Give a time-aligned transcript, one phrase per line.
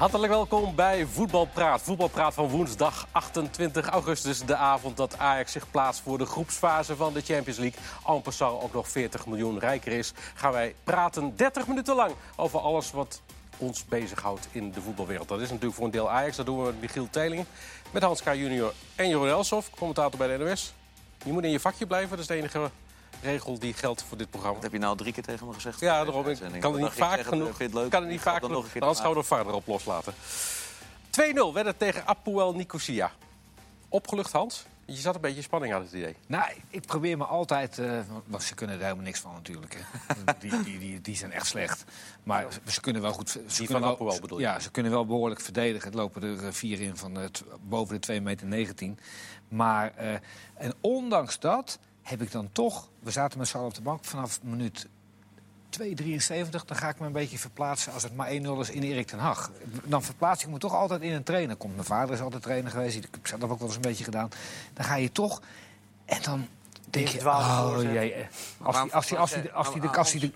[0.00, 1.82] Hartelijk welkom bij Voetbalpraat.
[1.82, 4.40] Voetbalpraat van woensdag 28 augustus.
[4.40, 8.20] De avond dat Ajax zich plaatst voor de groepsfase van de Champions League.
[8.22, 10.12] Passant ook nog 40 miljoen rijker is.
[10.34, 13.22] Gaan wij praten 30 minuten lang over alles wat
[13.56, 15.28] ons bezighoudt in de voetbalwereld.
[15.28, 16.36] Dat is natuurlijk voor een deel Ajax.
[16.36, 17.44] Dat doen we met Michiel Teling,
[17.90, 18.34] met Hans K.
[18.34, 20.74] junior en Jeroen Elsof, commentator bij de NOS.
[21.24, 22.70] Je moet in je vakje blijven, dat is de enige
[23.22, 24.54] regel die geldt voor dit programma.
[24.54, 25.80] Dat heb je nou drie keer tegen me gezegd?
[25.80, 26.26] Ja, daarom.
[26.28, 27.56] Ik kan het niet vaak genoeg.
[27.88, 28.66] kan het niet vaak genoeg.
[28.78, 30.14] Anders gaan we er verder op loslaten.
[31.10, 33.12] 2-0 werd het tegen Apoel Nicosia.
[33.88, 34.64] Opgelucht, Hans?
[34.84, 36.16] Je zat een beetje in spanning aan het idee.
[36.26, 37.78] Nou, ik probeer me altijd...
[37.78, 39.76] Uh, want ze kunnen er helemaal niks van natuurlijk.
[39.78, 40.14] Hè.
[40.40, 41.84] die, die, die, die, zijn echt slecht.
[42.22, 43.30] Maar ze kunnen wel goed...
[43.30, 44.44] Ze die kunnen van Apoel bedoel je?
[44.44, 45.88] Ja, ze kunnen wel behoorlijk verdedigen.
[45.88, 47.24] Het lopen er vier in van uh,
[47.60, 48.46] boven de 2,19 meter.
[48.46, 48.98] 19.
[49.48, 50.12] Maar, uh,
[50.54, 52.88] en ondanks dat heb ik dan toch...
[52.98, 54.86] We zaten met z'n allen op de bank vanaf minuut
[55.78, 56.50] 2,73.
[56.50, 59.18] Dan ga ik me een beetje verplaatsen als het maar 1-0 is in Erik ten
[59.18, 59.50] Hag.
[59.84, 61.56] Dan verplaats ik me toch altijd in een trainer.
[61.56, 62.96] Komt mijn vader is altijd trainer geweest.
[62.96, 64.28] Ik heb dat ook wel eens een beetje gedaan.
[64.74, 65.40] Dan ga je toch...
[66.04, 66.46] En dan
[66.90, 68.26] denk je, oh jee.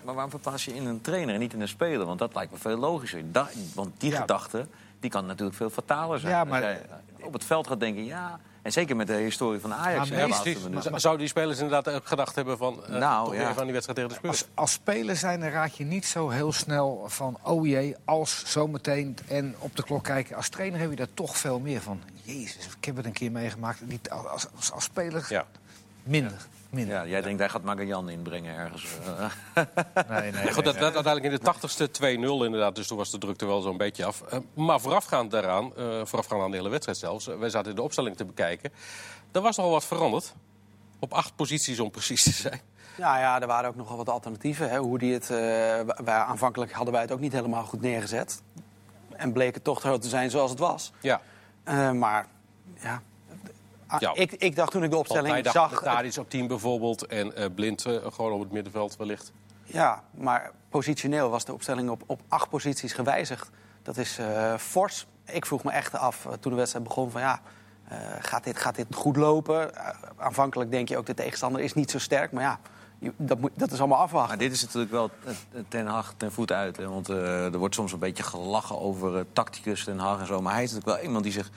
[0.04, 2.06] Maar waarom verplaats je in een trainer en niet in een speler?
[2.06, 3.32] Want dat lijkt me veel logischer.
[3.32, 4.20] Da want die ja.
[4.20, 4.66] gedachte
[5.00, 6.32] die kan natuurlijk veel fataler zijn.
[6.32, 6.62] Ja, maar...
[6.62, 6.72] Als
[7.16, 8.40] jij op het veld gaat denken, ja...
[8.64, 10.08] En zeker met de historie van Ajax.
[10.08, 13.54] Ja, maar Zouden die spelers inderdaad ook gedacht hebben van, uh, nou, ja.
[13.54, 14.40] van die wedstrijd tegen de Spurs?
[14.40, 17.38] Als, als speler zijn, dan raak je niet zo heel snel van...
[17.42, 20.36] oh jee, als zometeen en op de klok kijken.
[20.36, 22.00] Als trainer heb je daar toch veel meer van.
[22.22, 23.80] Jezus, ik heb het een keer meegemaakt.
[23.86, 25.46] Niet, als, als, als speler ja.
[26.02, 26.46] minder.
[26.74, 26.94] Minder.
[26.94, 28.86] Ja, jij denkt hij gaat Magajan inbrengen ergens.
[30.08, 32.74] nee, nee, Goed, dat werd uiteindelijk in de tachtigste 2-0 inderdaad.
[32.74, 34.22] Dus toen was de drukte wel zo'n beetje af.
[34.32, 37.28] Uh, maar voorafgaand daaraan, uh, voorafgaand aan de hele wedstrijd zelfs...
[37.28, 38.72] Uh, wij zaten in de opstelling te bekijken.
[39.32, 40.34] Er was al wat veranderd.
[40.98, 42.60] Op acht posities om precies te zijn.
[42.96, 44.70] Ja, ja, er waren ook nogal wat alternatieven.
[44.70, 44.78] Hè.
[44.78, 48.42] Hoe die het, wij, aanvankelijk hadden wij het ook niet helemaal goed neergezet.
[49.16, 50.92] En bleek het toch zo te zijn zoals het was.
[51.00, 51.20] Ja.
[51.92, 52.26] maar
[52.80, 53.02] ja,
[53.98, 54.14] ja.
[54.14, 55.82] ik, ik, dacht toen ik de opstelling zag...
[55.82, 59.32] Tadic op 10 bijvoorbeeld en uh, Blind uh, gewoon op het middenveld wellicht.
[59.64, 63.50] Ja, maar positioneel was de opstelling op, op acht posities gewijzigd.
[63.82, 65.06] Dat is uh, fors.
[65.26, 67.40] Ik vroeg me echt af toen de wedstrijd begon van ja...
[68.20, 69.70] gaat, dit, gaat dit goed lopen?
[70.16, 72.32] aanvankelijk denk je ook de tegenstander is niet zo sterk.
[72.32, 72.58] Maar ja,
[73.16, 74.28] dat, moet, dat is allemaal afwachten.
[74.28, 75.10] Maar dit is natuurlijk wel
[75.68, 76.76] ten Hag ten voet uit.
[76.76, 76.88] Hè?
[76.88, 80.40] Want er wordt soms een beetje gelachen over tacticus ten Hag en zo.
[80.40, 81.50] Maar hij is natuurlijk wel iemand die zich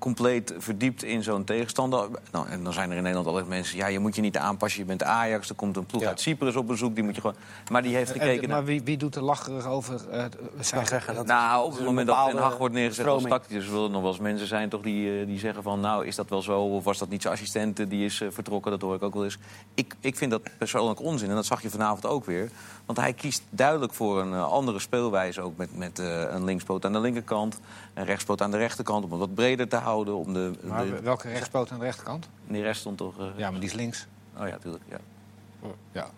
[0.00, 2.08] compleet verdiept in zo'n tegenstander.
[2.32, 3.76] Nou, en dan zijn er in Nederland altijd mensen...
[3.76, 5.48] ja, je moet je niet aanpassen, je bent Ajax.
[5.48, 7.36] Er komt een ploeg uit Cyprus op bezoek, die moet je gewoon...
[7.70, 8.48] Maar die heeft gekeken...
[8.48, 10.00] maar wie, wie doet er lacherig over?
[10.12, 10.24] Uh,
[10.60, 13.64] zijn zeggen dat nou, op het moment dat Den Haag wordt neergezet als tacticus...
[13.64, 15.80] zullen er nog wel eens mensen zijn toch die, die zeggen van...
[15.80, 16.60] nou, is dat wel zo?
[16.60, 18.70] Of was dat niet zijn assistent die is uh, vertrokken?
[18.70, 19.38] Dat hoor ik ook wel eens.
[19.74, 21.28] Ik, ik vind dat persoonlijk onzin.
[21.28, 22.50] En dat zag je vanavond ook weer.
[22.86, 25.40] Want hij kiest duidelijk voor een uh, andere speelwijze...
[25.40, 27.60] ook met, met een linkspoot aan de linkerkant...
[27.94, 29.04] een rechtspoot aan de rechterkant...
[29.04, 29.88] om het wat breder te houden.
[29.98, 31.00] Om de, maar de...
[31.00, 32.28] welke rechtspoot aan de rechterkant?
[32.46, 33.18] Die rest stond toch...
[33.18, 33.26] Uh...
[33.36, 34.06] Ja, maar die is links.
[34.36, 34.84] Oh ja, natuurlijk.
[34.88, 34.98] Ja.
[35.92, 36.10] ja.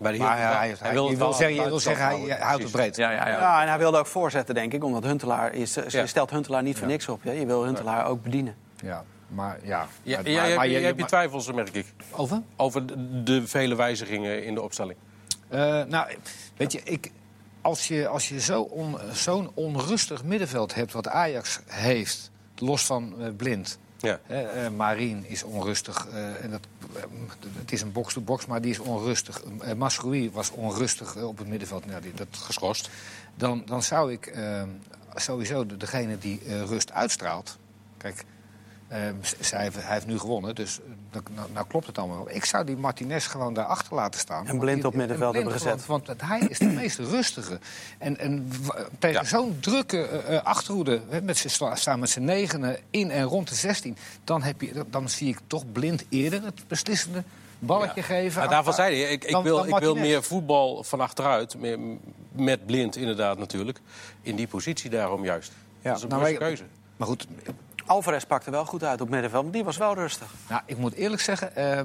[0.00, 2.96] Maar, maar hij, hij, hij, wil, wil zeggen, je wil zeggen, hij, houdt het breed.
[2.96, 3.38] Ja, ja, ja.
[3.38, 4.84] ja, en hij wilde ook voorzetten, denk ik.
[4.84, 5.74] Omdat Huntelaar is...
[5.74, 7.22] Je stelt Huntelaar niet voor niks op.
[7.22, 8.56] Je, je wil Huntelaar ook bedienen.
[8.82, 9.86] Ja, maar ja...
[10.02, 11.86] ja maar, jij, maar, je, je, hebt je twijfels, merk ik.
[12.10, 12.42] Over?
[12.56, 14.98] Over de, de vele wijzigingen in de opstelling.
[15.52, 16.14] Uh, nou,
[16.56, 17.10] weet je, ik,
[17.60, 23.14] als je, als je zo'n on, zo onrustig middenveld hebt wat Ajax heeft, los van
[23.18, 23.78] uh, Blind...
[24.00, 24.20] Ja.
[24.30, 26.06] Uh, Marien is onrustig.
[26.08, 26.60] Uh, en dat,
[26.96, 27.02] uh,
[27.58, 29.42] het is een box-to-box, maar die is onrustig.
[29.44, 31.86] Uh, Masroui was onrustig op het middenveld.
[31.86, 32.90] Nou, die, dat geschorst.
[33.34, 34.34] Dan, dan zou ik
[35.14, 37.58] sowieso de, degene die rust uitstraalt.
[37.96, 38.24] Kijk,
[39.40, 40.78] zij, hij heeft nu gewonnen, dus
[41.12, 42.30] nou, nou, klopt het allemaal.
[42.30, 44.46] Ik zou die Martinez gewoon daarachter laten staan.
[44.46, 45.86] En blind op middenveld hebben gezet.
[45.86, 47.58] Want, want hij is de meest rustige.
[47.98, 48.50] En, en
[48.98, 49.28] tegen ja.
[49.28, 53.96] zo'n drukke uh, achterhoede, met staan met z'n negenen in en rond de 16...
[54.24, 57.24] Dan, heb je, dan zie ik toch blind eerder het beslissende
[57.58, 58.06] balletje ja.
[58.06, 58.48] geven.
[58.48, 61.58] Daarvan zei hij, ik, ik, dan, wil, dan ik wil meer voetbal van achteruit.
[61.58, 61.78] Meer,
[62.32, 63.80] met blind inderdaad natuurlijk.
[64.22, 65.52] In die positie daarom juist.
[65.80, 65.88] Ja.
[65.88, 66.64] Dat is een nou, keuze.
[66.96, 67.26] Maar goed,
[67.90, 70.26] Alvarez pakte wel goed uit op middenveld, maar die was wel rustig.
[70.48, 71.80] Nou, ik moet eerlijk zeggen, uh,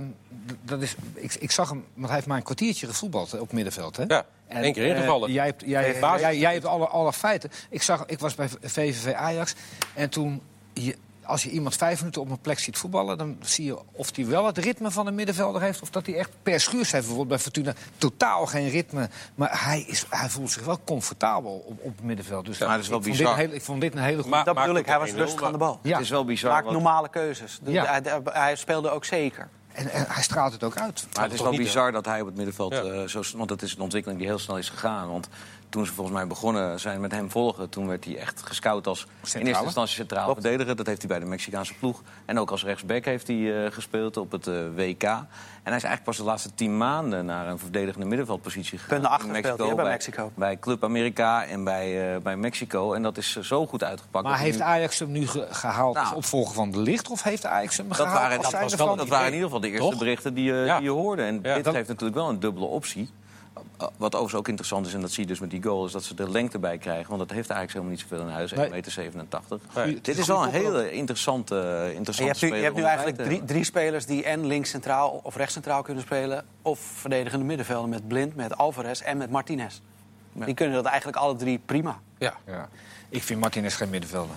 [0.62, 3.98] dat is, ik, ik, zag hem, want hij heeft maar een kwartiertje gevoetbald op middenveld.
[3.98, 4.04] Hè?
[4.08, 5.30] Ja, en, één keer ingevallen.
[5.30, 7.52] Uh, jij hebt, jij, jij, jij, hebt alle, alle feiten.
[7.70, 9.56] Ik, zag, ik was bij VVV Ajax
[9.94, 10.42] en toen...
[10.74, 13.18] Je, als je iemand vijf minuten op een plek ziet voetballen...
[13.18, 15.82] dan zie je of hij wel het ritme van een middenvelder heeft...
[15.82, 17.06] of dat hij echt per schuurs heeft.
[17.06, 19.10] Bijvoorbeeld bij Fortuna totaal geen ritme.
[19.36, 22.46] Maar hij, is, hij voelt zich wel comfortabel op, op het middenveld.
[22.46, 23.26] Dus ja, dat is wel ik bizar.
[23.26, 24.44] Vond dit heel, ik vond dit een hele goede...
[24.44, 25.80] Dat bedoel ik, hij was rustig aan de bal.
[25.82, 25.92] Ja.
[25.92, 26.52] Het is wel bizar.
[26.52, 27.60] Maakt normale keuzes.
[27.64, 27.86] Ja.
[27.86, 29.50] hij, hij speelde ook zeker.
[29.76, 31.08] En, en, hij straalt het ook uit.
[31.14, 32.74] Maar het is wel bizar dat hij op het middenveld...
[32.74, 32.84] Ja.
[32.84, 35.12] Uh, zo, want dat is een ontwikkeling die heel snel is gegaan.
[35.12, 35.28] Want
[35.76, 37.70] toen ze volgens mij begonnen zijn met hem volgen...
[37.70, 40.76] toen werd hij echt gescout als in eerste instantie centraal verdediger.
[40.76, 42.02] Dat heeft hij bij de Mexicaanse ploeg.
[42.26, 44.46] En ook als rechtsback heeft hij gespeeld op het
[44.76, 45.04] WK.
[45.04, 45.28] En
[45.72, 49.22] hij is eigenlijk pas de laatste tien maanden naar een verdedigende middenveldpositie gegaan.
[49.24, 50.32] in Mexico, bij, Mexico.
[50.36, 52.94] Bij Club America en bij, bij Mexico.
[52.94, 54.26] En dat is zo goed uitgepakt.
[54.26, 57.10] Maar heeft Ajax hem nu gehaald nou, als opvolger van de licht?
[57.10, 58.20] Of heeft Ajax hem dat gehaald?
[58.20, 60.90] Waren, dat, was wel, dat waren in ieder geval de eerste berichten die, die je
[60.90, 61.24] hoorde.
[61.24, 61.74] En dit dat...
[61.74, 63.10] geeft natuurlijk wel een dubbele optie.
[63.78, 65.86] Wat overigens ook interessant is, en dat zie je dus met die goal...
[65.86, 67.08] is dat ze de lengte bij krijgen.
[67.08, 68.72] Want dat heeft eigenlijk helemaal niet zoveel in huis, 1,87
[69.76, 70.02] meter.
[70.02, 72.56] Dit is wel een hele interessante, interessante je hebt speler.
[72.56, 75.82] Nu, je hebt nu eigenlijk drie, drie, spelers die en links centraal of rechts centraal
[75.82, 76.46] kunnen spelen...
[76.62, 79.80] of verdedigende middenvelden met Blind, met Alvarez en met Martinez.
[80.34, 82.00] Die kunnen dat eigenlijk alle drie prima.
[82.18, 82.34] Ja.
[82.46, 82.70] ja.
[83.10, 84.36] Ik vind Martinez geen middenvelder.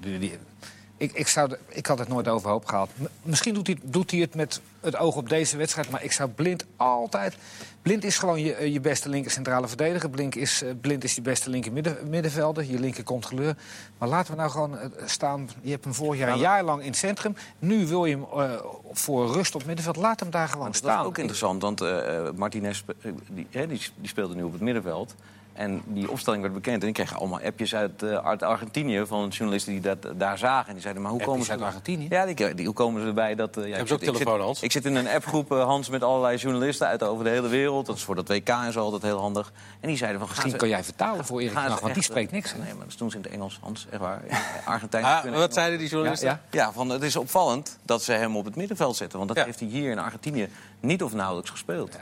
[0.00, 0.38] Die, die,
[0.98, 2.90] ik, ik, zou ik had het nooit overhoop gehaald.
[3.22, 5.90] misschien doet hij, doet hij het met het oog op deze wedstrijd.
[5.90, 7.36] Maar ik zou Blind altijd...
[7.82, 10.10] Blind is gewoon je, eh, je beste linker centrale verdediger.
[10.10, 12.64] Blind is, uh, Blind is je beste linker midden, middenvelder.
[12.64, 13.56] Je linker controleur.
[13.98, 15.48] Maar laten we nou gewoon uh, staan...
[15.60, 17.36] Je hebt hem vorig jaar een jaar lang in het centrum.
[17.58, 18.26] Nu wil je hem
[18.92, 19.96] voor rust op middenveld.
[19.96, 20.90] Laat hem daar gewoon staan.
[20.90, 21.62] Dat is ook interessant.
[21.62, 21.80] Want
[22.36, 22.82] Martinez
[23.28, 25.14] die, die, die speelde nu op het middenveld.
[25.58, 26.82] En die opstelling werd bekend.
[26.82, 30.66] En ik kreeg allemaal appjes uit, uh, Argentinië van journalisten die dat daar zagen.
[30.66, 31.50] En die zeiden, maar hoe komen ze...
[31.50, 32.06] uit Argentinië?
[32.08, 33.56] Ja, die, die, hoe komen ze erbij dat...
[33.56, 34.62] Uh, ja, Heb je ook telefoon, Hans?
[34.62, 37.86] Ik zit in een appgroep, uh, Hans, met allerlei journalisten uit over de hele wereld.
[37.86, 39.52] Dat is voor dat WK en zo altijd heel handig.
[39.80, 40.28] En die zeiden van...
[40.28, 42.54] Misschien kan jij vertalen voor Erik Nacht, want die spreekt niks.
[42.54, 43.86] Nee, maar dat doen ze in het Engels, Hans.
[43.90, 44.22] Echt waar.
[44.64, 45.04] Argentijn.
[45.04, 46.28] Ah, wat zeiden die journalisten?
[46.28, 46.62] Ja, ja.
[46.62, 49.18] ja, van, het is opvallend dat ze hem op het middenveld zetten.
[49.18, 50.48] Want dat heeft hij hier in Argentinië
[50.80, 51.96] niet of nauwelijks gespeeld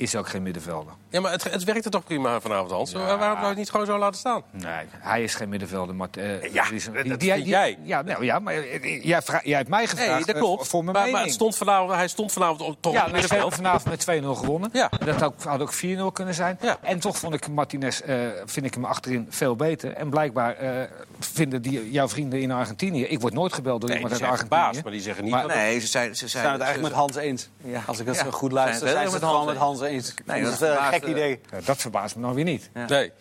[0.00, 0.92] is ook geen middenvelder.
[1.10, 2.90] Ja, maar het, het werkte toch prima vanavond, Hans?
[2.90, 2.98] Ja.
[2.98, 4.42] Waarom zou je het niet gewoon zo laten staan?
[4.50, 5.94] Nee, hij is geen middenvelder.
[5.94, 7.78] Maar, uh, ja, die, dat die, die, jij.
[7.82, 10.68] Ja, nou, ja maar jij, jij hebt mij gevraagd nee, dat eh, klopt.
[10.68, 11.18] voor mijn maar, mening.
[11.18, 13.54] Maar het stond vanavond, hij stond vanavond op, toch ja, op middenveld.
[13.54, 14.70] vanavond met 2-0 gewonnen.
[14.72, 14.90] Ja.
[15.04, 15.76] Dat had, had ook 4-0
[16.12, 16.58] kunnen zijn.
[16.60, 16.78] Ja.
[16.82, 19.92] En toch vond ik Martinez, uh, vind ik hem achterin veel beter.
[19.92, 20.70] En blijkbaar uh,
[21.18, 23.02] vinden die, jouw vrienden in Argentinië...
[23.04, 24.60] Ik word nooit gebeld door nee, iemand uit Argentinië.
[24.60, 25.32] Baas, maar die zeggen niet...
[25.32, 27.48] Maar, nee, ze zijn, ze zijn het eigenlijk met Hans eens.
[27.86, 30.14] Als ik het zo goed luister, zijn ze het gewoon met Hans eens.
[30.24, 31.40] Nee, een gek idee.
[31.50, 32.70] Ja, dat verbaast me nou weer niet.
[32.74, 32.88] Ja.
[32.88, 33.12] Nee.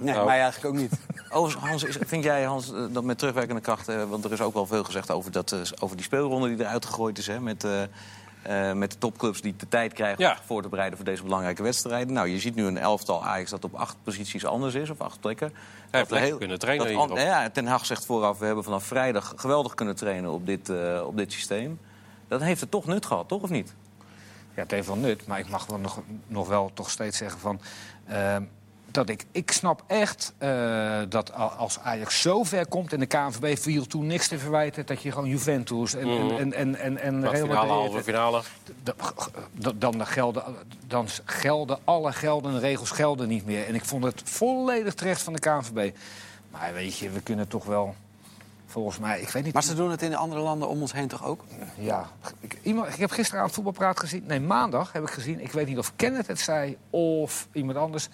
[0.00, 0.26] Nee, nou.
[0.26, 0.92] mij eigenlijk ook niet.
[1.30, 3.88] Overigens, Hans, vind jij, Hans, eh, dat met terugwerkende kracht...
[3.88, 6.64] Uh, want er is ook wel veel gezegd over, dat, uh, over die speelronde die
[6.64, 7.26] eruit gegooid is...
[7.26, 10.30] Hè, met, uh, met de topclubs die de tijd krijgen ja.
[10.30, 12.14] om voor te bereiden voor deze belangrijke wedstrijden.
[12.14, 15.20] Nou, je ziet nu een elftal Ajax dat op acht posities anders is, of acht
[15.20, 15.52] plekken.
[15.90, 19.32] Ja, dat heel, kunnen trainen dat, ja, Ten Hag zegt vooraf, we hebben vanaf vrijdag
[19.36, 20.70] geweldig kunnen trainen op dit,
[21.04, 21.80] op dit systeem.
[22.28, 23.74] Dat heeft het toch nut gehad, toch of niet?
[24.58, 27.40] Ja, het heeft wel nut, maar ik mag wel nog, nog wel toch steeds zeggen
[27.40, 27.60] van...
[28.10, 28.36] Uh,
[28.90, 33.58] dat ik, ik snap echt uh, dat als Ajax zo ver komt en de KNVB
[33.58, 36.30] viel toen niks te verwijten, dat je gewoon Juventus en, mm.
[36.30, 37.70] en, en, en, en Real Madrid...
[37.70, 38.42] halve finale.
[39.78, 40.44] Dan, gelden,
[40.86, 43.66] dan gelden alle geldende regels gelden niet meer.
[43.66, 45.94] En ik vond het volledig terecht van de KNVB.
[46.50, 47.94] Maar weet je, we kunnen toch wel
[48.70, 49.52] Volgens mij, ik weet niet.
[49.52, 51.44] Maar ze doen het in andere landen om ons heen toch ook?
[51.74, 52.08] Ja.
[52.40, 54.24] Ik, iemand, ik heb gisteravond voetbalpraat gezien.
[54.26, 55.40] Nee, maandag heb ik gezien.
[55.40, 58.08] Ik weet niet of Kenneth het zei of iemand anders.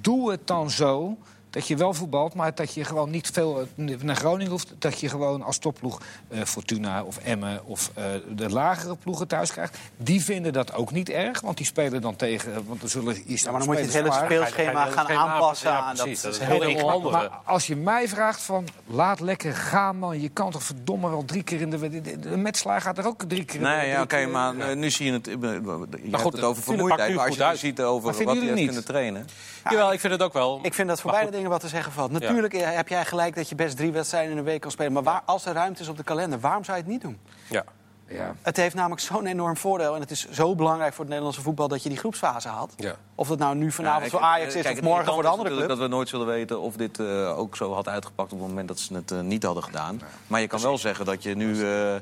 [0.00, 1.18] Doe het dan zo
[1.54, 4.74] dat je wel voetbalt, maar dat je gewoon niet veel eh, naar Groningen hoeft.
[4.78, 8.04] Dat je gewoon als topploeg uh, Fortuna of Emmen of uh,
[8.36, 9.78] de lagere ploegen thuis krijgt.
[9.96, 12.66] Die vinden dat ook niet erg, want die spelen dan tegen...
[12.66, 15.70] Want er zullen, ja, maar dan moet je het hele speelschema gaan aanpassen.
[15.70, 17.12] Ja, aan, dat, dat is heel onhandig.
[17.12, 20.20] Maar als je mij vraagt van, laat lekker gaan man.
[20.20, 22.00] Je kan toch verdomme wel drie keer in de...
[22.20, 24.74] De, Metslaar gaat er ook drie keer in Nee, ja, oké, maar ja.
[24.74, 25.26] nu zie je het...
[25.26, 28.84] Je maar goed, het over vermoeidheid, maar als je ziet over wat je hebt kunnen
[28.84, 29.26] trainen...
[29.70, 30.58] Jawel, ik vind het ook wel.
[30.62, 32.10] Ik vind dat voor beide dingen wat te zeggen valt.
[32.10, 34.92] Natuurlijk heb jij gelijk dat je best drie wedstrijden in een week kan spelen.
[34.92, 37.18] Maar waar, als er ruimte is op de kalender, waarom zou je het niet doen?
[37.48, 37.64] Ja.
[38.08, 38.34] Ja.
[38.42, 39.94] Het heeft namelijk zo'n enorm voordeel.
[39.94, 42.72] En het is zo belangrijk voor het Nederlandse voetbal dat je die groepsfase haalt.
[42.76, 42.96] Ja.
[43.14, 45.68] Of dat nou nu vanavond voor Ajax is of morgen voor de andere club.
[45.68, 48.68] dat we nooit zullen weten of dit uh, ook zo had uitgepakt op het moment
[48.68, 50.00] dat ze het uh, niet hadden gedaan.
[50.26, 51.56] Maar je kan wel zeggen dat je nu.
[51.56, 51.94] Uh,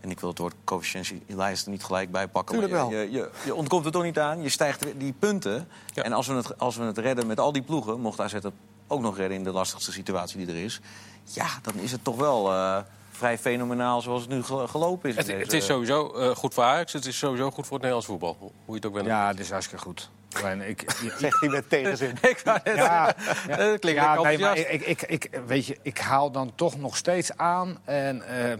[0.00, 2.54] en ik wil het woord coëfficiëntielijst niet gelijk bijpakken.
[2.54, 2.90] Tuurlijk wel.
[2.90, 4.42] Je, je, je, ontkomt er toch niet aan.
[4.42, 5.68] Je stijgt die punten.
[5.94, 6.02] Ja.
[6.02, 8.44] En als we, het, als we het redden met al die ploegen, mocht AZ het
[8.86, 10.80] ook nog redden in de lastigste situatie die er is.
[11.24, 12.78] Ja, dan is het toch wel uh,
[13.10, 15.16] vrij fenomenaal zoals het nu gelopen is.
[15.16, 18.06] Het, het is sowieso uh, goed voor Ajax, het is sowieso goed voor het Nederlands
[18.06, 18.36] voetbal.
[18.38, 19.06] Hoe je het ook bent.
[19.06, 20.10] Ja, het is hartstikke goed.
[20.42, 20.84] Alleen, ik,
[21.18, 22.10] Zegt hij met tegenzin.
[22.22, 23.14] ik ja, ja,
[23.56, 26.96] dat klinkt ja, nee, maar ik, ik, ik, weet je, ik haal dan toch nog
[26.96, 27.78] steeds aan.
[27.84, 28.54] En uh,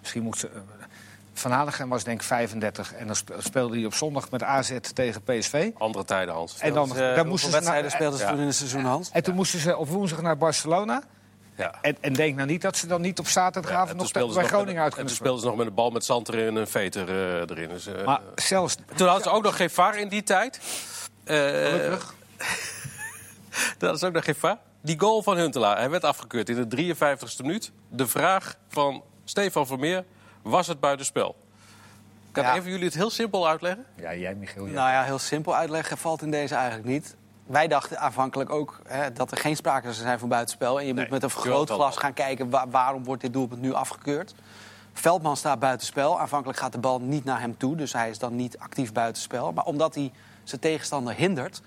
[0.00, 0.50] misschien moet ze
[1.40, 5.22] van Hanegem was denk ik 35 en dan speelde hij op zondag met AZ tegen
[5.22, 5.70] PSV.
[5.78, 6.58] Andere tijden, Hans.
[6.58, 9.10] En dan, uh, dan moesten wedstrijden speelden ze toen in het seizoen, Hans?
[9.12, 11.02] En toen moesten ze op woensdag naar Barcelona.
[11.56, 11.74] Ja.
[11.82, 14.82] En, en, denk nou niet dat ze dan niet op zaterdagavond ja, nog bij Groningen
[14.82, 16.66] uit kunnen En toen speelden ze nog met een bal met zand erin en een
[16.66, 17.68] veter uh, erin.
[17.68, 18.76] Dus, uh, maar zelfs...
[18.94, 20.60] Toen hadden ze ook nog geen VAR in die tijd.
[21.24, 22.14] Gelukkig.
[23.78, 24.60] Dat is ook nog geen va.
[24.80, 27.72] Die goal van Huntelaar, hij werd afgekeurd in de 53ste minuut.
[27.88, 30.04] De vraag van Stefan Vermeer,
[30.42, 31.36] was het buitenspel?
[32.32, 32.54] Kan Ja.
[32.56, 33.84] even jullie het heel simpel uitleggen?
[33.94, 34.66] Ja, jij Michiel.
[34.66, 34.72] Ja.
[34.72, 37.16] Nou ja, heel simpel uitleggen valt in deze eigenlijk niet.
[37.46, 40.80] Wij dachten aanvankelijk ook hè, dat er geen sprake zou zijn van buitenspel.
[40.80, 42.02] En je Nee, moet met een vergrootglas wel.
[42.04, 44.34] gaan kijken wa- waarom wordt dit doelpunt nu afgekeurd.
[44.92, 46.20] Veldman staat buitenspel.
[46.20, 49.52] Aanvankelijk gaat de bal niet naar hem toe, dus hij is dan niet actief buitenspel.
[49.52, 50.12] Maar omdat hij
[50.44, 51.60] zijn tegenstander hindert,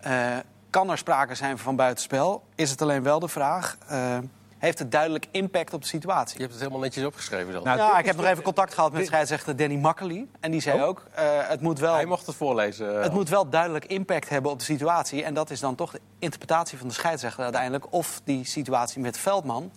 [0.00, 0.36] eh,
[0.70, 2.42] kan er sprake zijn van buitenspel.
[2.54, 4.18] Is het alleen wel de vraag, eh,
[4.62, 6.34] heeft het duidelijk impact op de situatie?
[6.34, 7.62] Je hebt het helemaal netjes opgeschreven dan.
[7.64, 10.26] Nou, ja, ik heb nog even contact gehad met scheidsrechter Danny Makkely.
[10.40, 11.94] En die zei ook, eh, het moet wel...
[11.94, 12.96] Hij mocht het voorlezen.
[12.96, 15.22] eh, Het moet wel duidelijk impact hebben op de situatie.
[15.24, 17.86] En dat is dan toch de interpretatie van de scheidsrechter uiteindelijk.
[17.92, 19.70] Of die situatie met Veldman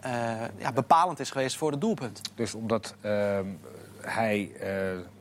[0.00, 0.12] eh,
[0.56, 2.20] ja, bepalend is geweest voor het doelpunt.
[2.34, 3.46] Dus omdat ehm,
[4.00, 4.68] hij eh,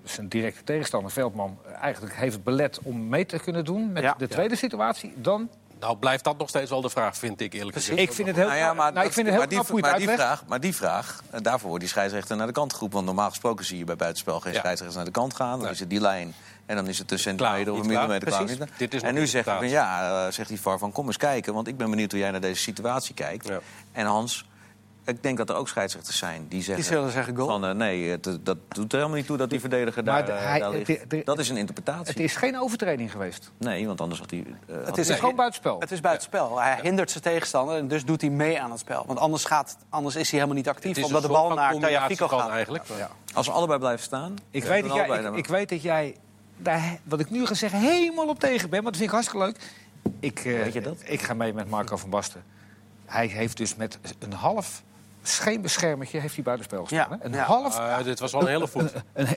[0.04, 4.16] zijn directe tegenstander, Veldman, eigenlijk heeft belet om mee te kunnen doen met Ja.
[4.18, 5.50] de tweede situatie, dan...
[5.82, 8.00] Nou, blijft dat nog steeds wel de vraag, vind ik eerlijk gezegd.
[8.00, 10.16] Ik vind het heel, Nou ja, maar, nou, ik vind het heel maar die, maar
[10.16, 12.96] vraag, maar die vraag, eh, daarvoor wordt die scheidsrechter naar de kant geroepen.
[12.96, 14.60] Want normaal gesproken zie je bij buitenspel geen Ja.
[14.60, 15.52] scheidsrechters naar de kant gaan.
[15.52, 15.72] Dan Nee.
[15.72, 16.34] is het die lijn
[16.66, 18.44] en dan is het een centimeter of een millimeter klaar.
[18.44, 18.66] Precies.
[18.78, 21.18] Dit is En nu zegt hij van ja, eh, zegt die VAR van kom eens
[21.18, 21.54] kijken.
[21.54, 23.48] Want ik ben benieuwd hoe jij naar deze situatie kijkt.
[23.48, 23.60] Ja.
[23.92, 24.46] En Hans,
[25.06, 26.84] ik denk dat er ook scheidsrechters zijn die zeggen...
[26.84, 27.48] Die zullen zeggen goal.
[27.48, 30.32] Van, eh, nee, het, dat doet er helemaal niet toe dat die verdediger daar, de-
[30.32, 30.88] eh, hij- daar ligt.
[30.88, 32.06] de- de- dat is een interpretatie.
[32.08, 33.52] Het is geen overtreding geweest.
[33.58, 34.46] Nee, want anders had hij...
[34.68, 35.80] eh, Het is gewoon buitenspel.
[35.80, 36.60] Het is buitenspel.
[36.60, 39.04] Hij hindert zijn tegenstander en dus doet hij mee aan het spel.
[39.08, 41.80] Want anders, gaat, anders is hij helemaal niet actief, Het is omdat de bal naar
[41.80, 42.50] Tajafico gaat.
[42.50, 42.84] eigenlijk.
[42.98, 43.10] Ja.
[43.34, 44.36] Als ze allebei blijven staan...
[44.52, 46.16] Ik, dan weet dat jij, allebei ik, ik weet dat jij,
[46.58, 48.84] daar, wat ik nu ga zeggen, helemaal op tegen bent.
[48.84, 49.58] Want dat vind ik hartstikke leuk.
[50.20, 50.98] Ik, eh, Weet je dat?
[51.04, 52.44] ik ga mee met Marco van Basten.
[53.06, 54.84] Hij heeft dus met een half
[55.24, 57.08] scheenbeschermertje heeft hij buitenspel gestaan.
[57.10, 57.26] Ja, hè?
[57.26, 57.44] Een ja.
[57.44, 57.80] half...
[57.80, 58.92] Eh, dit was wel een hele voet.
[59.14, 59.28] een,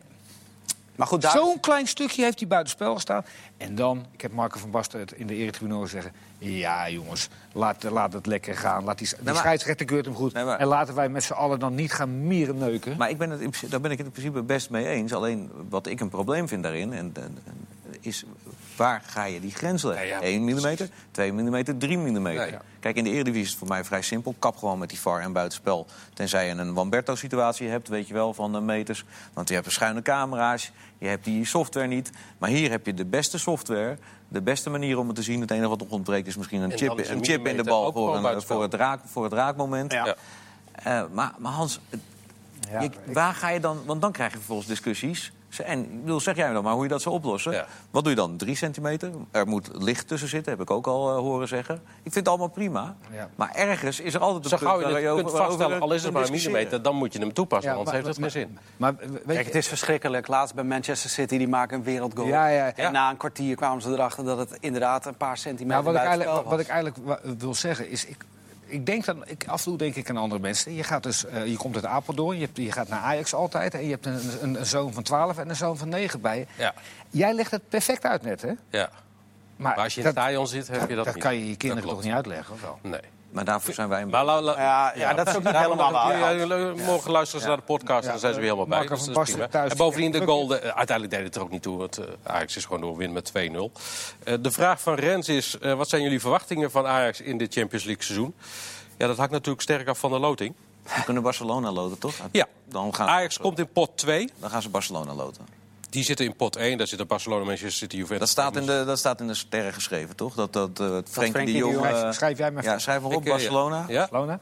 [0.97, 3.25] Maar goed, daar, Zo'n klein stukje heeft hij buitenspel gestaan.
[3.57, 6.13] En dan, ik heb Marco van Basten het in de eretribune horen zeggen...
[6.39, 8.85] ja jongens, laat, laat het lekker gaan.
[8.85, 10.33] Laat die, die maar- scheidsrechter keurt hem goed.
[10.33, 12.97] Nee, maar- En laten wij met z'n allen dan niet gaan mieren neuken.
[12.97, 15.13] Maar ik ben het in, principe- daar ben ik het in principe best mee eens.
[15.15, 16.93] Alleen wat ik een probleem vind daarin...
[16.93, 17.13] En-
[18.01, 18.25] is
[18.77, 20.07] waar ga je die grens leggen?
[20.07, 20.77] Ja, ja, 1 mm,
[21.11, 22.29] 2 mm, 3 mm.
[22.29, 22.61] Ja, ja.
[22.81, 24.35] Kijk, in de Eredivisie is het voor mij vrij simpel.
[24.39, 25.87] Kap gewoon met die VAR en buitenspel.
[26.15, 29.05] Tenzij je een Wamberto-situatie hebt, weet je wel, van de meters.
[29.33, 32.11] Want je hebt schuine camera's, je hebt die software niet.
[32.39, 33.99] Maar hier heb je de beste software...
[34.29, 36.27] De beste manier om het te zien, het enige wat nog ontbreekt...
[36.27, 39.25] is misschien een En chip, een chip in de bal voor, een, het raak, voor
[39.25, 39.93] het raakmoment.
[39.93, 40.07] Ja.
[40.07, 40.15] Ja.
[40.73, 41.99] Eh, maar, maar Hans, je-
[42.85, 43.83] ik- waar ga je dan...
[43.85, 45.33] Want dan krijg je vervolgens discussies.
[45.63, 47.53] En bedoel, zeg jij me dan maar hoe je dat zou oplossen.
[47.53, 47.67] Ja.
[47.91, 48.37] Wat doe je dan?
[48.37, 49.11] Drie centimeter?
[49.31, 51.75] Er moet licht tussen zitten, heb ik ook al eh, horen zeggen.
[51.75, 52.97] Ik vind het allemaal prima.
[53.13, 53.29] Ja.
[53.37, 56.03] Maar ergens is er altijd een Zo punt gauw je waar kunt vaststellen, al is
[56.03, 56.83] het maar een millimeter...
[56.83, 58.59] dan moet je hem toepassen, Ja, anders maar- heeft het geen zin.
[58.77, 60.29] Maar, weet Kijk, het is verschrikkelijk.
[60.29, 62.27] Laatst bij Manchester City, die maken een wereldgoal.
[62.27, 62.77] Ja, ja.
[62.77, 66.03] En na een kwartier kwamen ze erachter dat het inderdaad een paar centimeter Nou, wat,
[66.03, 68.07] ik eigenlijk, wat ik eigenlijk wil zeggen is...
[68.07, 68.17] Ik,
[68.75, 70.75] ik denk dan, ik, af en toe denk ik aan andere mensen.
[70.75, 73.75] Je, gaat dus, eh, je komt uit Apeldoorn, je, je gaat naar Ajax altijd...
[73.75, 76.39] en je hebt een, een, een zoon van 12 en een zoon van 9 bij
[76.39, 76.47] je.
[76.57, 76.75] Ja,
[77.11, 78.53] Jij legt het perfect uit net, hè?
[78.69, 78.91] ja.
[79.57, 81.23] Maar als je in het stadion zit, heb je dat, dat niet.
[81.23, 82.79] kan je je kinderen toch niet uitleggen, of wel?
[82.83, 83.01] Nee.
[83.35, 84.03] Maar daarvoor zijn wij...
[84.03, 86.77] een Maar la- la- Ja, ja, dat is ook niet helemaal waar.
[86.77, 88.89] Morgen luisteren ze naar de podcast en Ja, dan zijn ze weer helemaal bij.
[88.89, 89.49] Dus dat is prima.
[89.69, 91.79] En bovendien de goal, de- uiteindelijk deed het er ook niet toe.
[91.79, 93.73] Want eh, Ajax is gewoon doorwin met 2-0.
[94.25, 97.55] Eh, de vraag van Rens is, eh, wat zijn jullie verwachtingen van Ajax in dit
[97.55, 98.35] Champions League seizoen?
[98.99, 100.55] Ja, dat hangt natuurlijk sterk af van de loting.
[100.83, 102.15] We kunnen Barcelona loten, toch?
[102.33, 104.31] Ja, Dan gaan, Ajax komt in pot 2.
[104.39, 105.47] dan gaan ze Barcelona loten.
[105.95, 106.79] Die zitten in pot 1.
[106.79, 108.19] Daar zitten Barcelona, Manchester City, Juventus.
[108.19, 110.35] Dat staat in de, dat staat in de sterren geschreven, toch?
[110.35, 111.75] Dat, dat, eh Frenkie de Frenkie de Jong...
[111.75, 113.31] Eh, Schrijf, schrijf jij maar ja, schrijf maar op, Ik, eh, ja.
[113.31, 113.85] Barcelona.
[113.89, 114.41] Ja, Barcelona?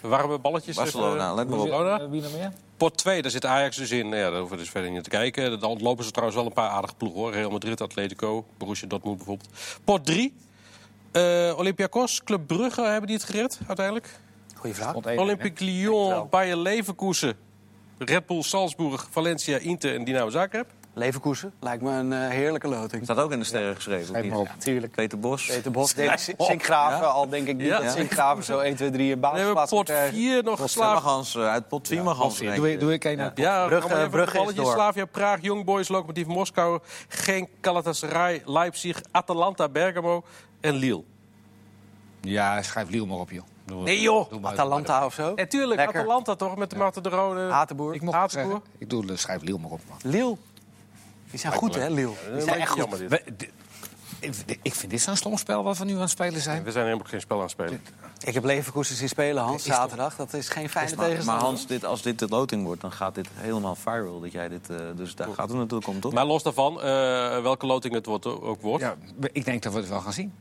[0.00, 0.76] warme balletjes.
[0.76, 1.68] Barcelona, even, let maar op.
[1.68, 2.08] Barcelona.
[2.08, 2.52] Wie nog meer?
[2.76, 4.06] Pot 2, daar zit Ajax dus in.
[4.06, 5.60] Ja, daar hoeven we dus verder niet te kijken.
[5.60, 7.32] Dan lopen ze trouwens wel een paar aardige ploegen hoor.
[7.32, 9.48] Real Madrid, Atletico, Borussia Dortmund bijvoorbeeld.
[9.84, 10.34] Pot 3.
[11.56, 14.18] Olympiakos, Club Brugge, hebben die het gered uiteindelijk?
[14.54, 14.94] Goeie vraag.
[14.94, 17.36] Olympique Lyon, Bayer Bayer-Leverkusen,
[17.98, 20.66] Red Bull Salzburg, Valencia, Inter en Dynamo Zagreb.
[20.94, 23.04] Leverkusen lijkt me een eh, heerlijke loting.
[23.04, 24.32] Staat ook in de sterren geschreven.
[24.34, 24.48] Op.
[24.48, 24.92] Natuurlijk.
[24.94, 25.46] Peter Bos.
[25.46, 25.94] Peter Bos,
[26.38, 27.12] Sinkgraven.
[27.12, 27.80] Al denk ik niet Ja.
[27.80, 30.16] dat Sinkgraven zo 1, 2, 3 een Dan hebben we basisplaats pot kan krijgen.
[30.18, 30.42] 4
[30.84, 31.02] nog.
[31.02, 33.36] Hans, eh, uit pot 4 mag Hans Doe, ik- doe ik één uit.
[33.38, 34.72] Ja, Brugge- Brugge is door.
[34.72, 40.24] Slavia Praag, Young Boys, Lokomotiv Moskou, Genk, Galatasaray, Leipzig, Atalanta, Bergamo
[40.60, 41.02] en Lille.
[42.20, 43.44] Ja, schrijf Liel maar op, joh.
[43.84, 44.32] Nee, joh.
[44.42, 45.32] Atalanta of zo.
[45.34, 45.80] Natuurlijk.
[45.80, 47.40] Atalanta toch, met de Marten de Rode.
[47.40, 47.94] Hatenboer.
[47.94, 48.60] Ik mocht Hatenboer.
[48.78, 49.98] Ik doe, schrijf Liel maar op, man.
[50.12, 50.36] Lille.
[51.32, 52.12] Die zijn goed, hè, Lille?
[52.32, 52.98] Die zijn echt goed.
[52.98, 53.22] We-
[54.20, 56.62] ik- Ik vind dit zo'n stom spel wat we nu aan het spelen zijn.
[56.62, 57.80] We zijn helemaal geen spel aan het spelen.
[58.24, 60.16] Ik heb Leverkusen zien spelen, Hans, Is zaterdag.
[60.16, 61.44] Dat is geen fijne Maar, maar tegenstander.
[61.44, 64.20] Hans, dit, als dit de loting wordt, dan gaat dit helemaal viral.
[64.20, 66.12] Dat jij dit, eh, dus daar gaat het natuurlijk om, toch?
[66.12, 66.84] Maar los daarvan, eh,
[67.42, 68.82] welke loting het wordt, ook wordt.
[68.84, 68.94] Ja,
[69.32, 70.32] ik denk dat we het wel gaan zien.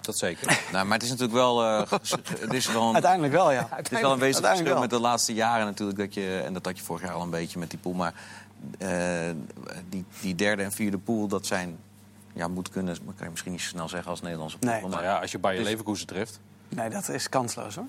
[0.00, 0.46] Dat zeker.
[0.72, 1.62] nou, maar het is natuurlijk wel...
[1.64, 1.90] Uh,
[2.40, 3.68] het is wel een, Uiteindelijk wel, ja.
[3.70, 5.98] Het is wel een wezenlijk verschil met de laatste jaren natuurlijk.
[5.98, 7.92] Dat je, en dat had je vorig jaar al een beetje met die pool.
[7.92, 8.18] Maar uh,
[9.88, 11.78] die, die derde en vierde pool, dat zijn...
[12.32, 14.70] Ja, moet kunnen, dat kan je misschien niet zo snel zeggen als Nederlandse pool.
[14.70, 14.80] Nee.
[14.80, 16.40] Maar nou ja, als je bij je Leverkusen treft...
[16.68, 17.86] Nee, dat is kansloos hoor.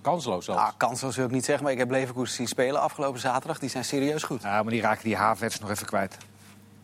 [0.00, 0.60] Kansloos zelfs?
[0.60, 3.58] Ah, kansloos wil ik niet zeggen, maar ik heb Leverkusen zien spelen afgelopen zaterdag.
[3.58, 4.42] Die zijn serieus goed.
[4.42, 6.16] Ja, maar die raken die Havertz nog even kwijt.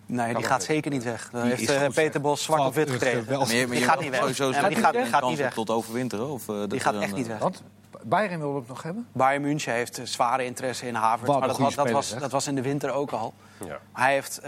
[0.07, 1.29] Nee, die gaat zeker niet weg.
[1.33, 3.39] Dan heeft uh, Peter Bos zwart op wit gekregen.
[3.39, 4.21] Maar je, maar die gaat niet weg.
[4.21, 5.53] Sowieso ja, die gaat, gaat niet weg.
[5.55, 6.29] Tot overwinteren?
[6.29, 7.39] Of, uh, die gaat echt niet weg.
[7.39, 7.63] Want
[8.05, 9.09] Bayern wil het nog hebben?
[9.13, 11.27] Bayern München heeft uh, zware interesse in Havertz.
[11.27, 13.35] Wat maar dat, was, dat, was, dat was in de winter ook al.
[13.65, 13.79] Ja.
[13.93, 14.41] Hij heeft...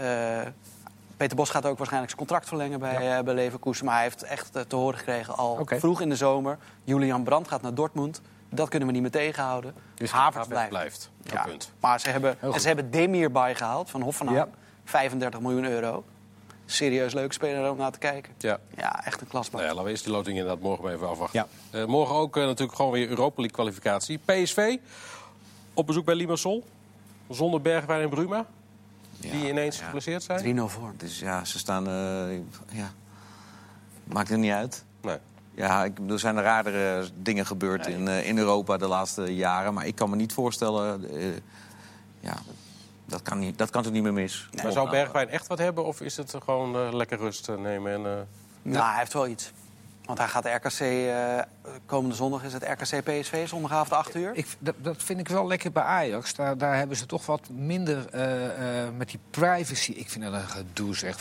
[1.17, 3.23] Peter Bos gaat ook waarschijnlijk zijn contract verlengen bij, ja.
[3.23, 3.85] bij Leverkusen.
[3.85, 5.79] Maar hij heeft echt te horen gekregen al okay.
[5.79, 6.57] vroeg in de zomer.
[6.83, 8.21] Julian Brandt gaat naar Dortmund.
[8.49, 9.73] Dat kunnen we niet meer tegenhouden.
[9.93, 10.69] Dus Havertz blijft.
[10.69, 11.11] blijft.
[11.23, 11.43] Ja.
[11.43, 11.71] Punt.
[11.79, 14.37] Maar ze hebben, en ze hebben Demir bijgehaald van Hoffenheim.
[14.37, 14.47] Ja.
[14.83, 16.03] 35 miljoen euro.
[16.65, 18.33] Serieus leuk speler om naar te kijken.
[18.37, 19.53] Ja, ja echt een klasbak.
[19.53, 21.47] Nou ja, laten we eerst die loting inderdaad morgen even afwachten.
[21.71, 21.79] Ja.
[21.79, 24.19] Uh, morgen ook uh, natuurlijk gewoon weer Europa League kwalificatie.
[24.25, 24.77] PSV
[25.73, 26.63] op bezoek bij Limassol.
[27.29, 28.45] Zonder Bergwijn en Bruma.
[29.19, 29.85] Ja, die ineens ja.
[29.85, 30.57] geblesseerd zijn.
[30.57, 30.93] 3-0 voor.
[30.97, 31.87] Dus ja, ze staan...
[31.87, 32.37] Uh,
[32.71, 32.93] ja.
[34.03, 34.85] Maakt er niet uit.
[35.01, 35.17] Nee.
[35.55, 37.95] Ja, ik, er zijn raardere dingen gebeurd nee.
[37.95, 39.73] in, uh, in Europa de laatste jaren.
[39.73, 41.15] Maar ik kan me niet voorstellen...
[41.15, 41.25] Uh,
[42.19, 42.37] ja,
[43.05, 44.47] dat kan, niet, dat kan toch niet meer mis.
[44.51, 44.63] Nee.
[44.63, 45.85] Maar zou Bergwijn echt wat hebben?
[45.85, 47.93] Of is het gewoon uh, lekker rust nemen?
[47.93, 48.27] En,
[48.61, 49.51] nou, hij heeft wel iets.
[50.05, 51.39] Want hij gaat RKC, uh,
[51.85, 54.31] komende zondag is het RKC PSV, zondagavond 8 uur.
[54.33, 56.33] Ik, dat, dat, vind ik wel lekker bij Ajax.
[56.33, 58.49] Daar, daar hebben ze toch wat minder uh, uh,
[58.97, 59.91] met die privacy.
[59.91, 61.17] Ik vind dat een gedoe, zeg.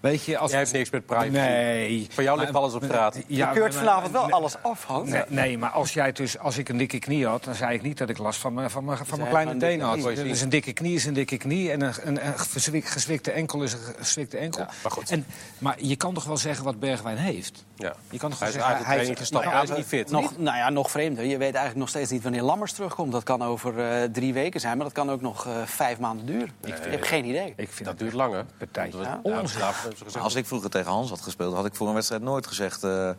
[0.00, 0.50] Weet je, als...
[0.50, 1.30] Jij hebt niks met privacy.
[1.30, 2.06] Nee.
[2.10, 3.18] Voor jou ligt maar, alles op straat.
[3.26, 5.10] Ja, je keurt vanavond wel nee, alles af, Hans.
[5.10, 7.82] Nee, nee, maar als, jij dus, als ik een dikke knie had, dan zei ik
[7.82, 10.02] niet dat ik last van mijn, van mijn, van mijn kleine tenen had.
[10.02, 11.70] Dus een dikke knie is een dikke knie.
[11.70, 14.60] En een, een, een gezwikte enkel is een gezwikte enkel.
[14.60, 15.10] Ja, maar, goed.
[15.10, 15.26] En,
[15.58, 17.64] maar je kan toch wel zeggen wat Bergwijn heeft?
[17.76, 17.94] Ja.
[18.10, 20.10] Je kan toch hij is zeggen, eigenlijk training hij is niet fit.
[20.10, 21.24] Nog, nou ja, nog vreemder.
[21.24, 23.12] Je weet eigenlijk nog steeds niet wanneer Lammers terugkomt.
[23.12, 26.26] Dat kan over uh, drie weken zijn, maar dat kan ook nog uh, vijf maanden
[26.26, 26.50] duren.
[26.60, 27.52] Nee, ik heb geen idee.
[27.56, 28.44] Ik vind dat duurt langer.
[28.58, 28.92] Partij.
[29.02, 29.20] Ja.
[29.24, 29.72] Ja.
[30.18, 32.84] Als ik vroeger tegen Hans had gespeeld, had ik voor een wedstrijd nooit gezegd...
[32.84, 33.10] Uh,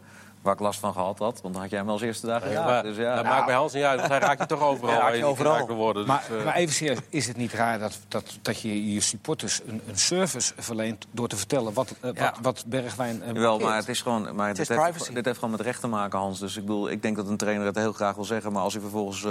[0.46, 1.42] waar ik last van gehad had.
[1.42, 2.68] Want dan had jij hem als eerste dag gedaan.
[2.68, 3.16] Ja, dus ja.
[3.16, 4.08] Dat maakt bij Hans niet uit.
[4.08, 5.24] hij raakt je toch overal.
[5.24, 5.68] Overal.
[5.68, 6.46] Worden, maar, dus, uh...
[6.46, 9.98] maar even serieus, is het niet raar dat, dat, dat je je supporters een, een
[9.98, 11.06] service verleent...
[11.12, 12.22] door te vertellen wat, uh, ja.
[12.22, 14.36] wat, wat Bergwijn uh, Wel, maar het is gewoon...
[14.36, 16.40] Maar het dit, heeft, dit heeft gewoon met recht te maken, Hans.
[16.40, 18.52] Dus ik bedoel, ik denk dat een trainer het heel graag wil zeggen...
[18.52, 19.26] maar als hij vervolgens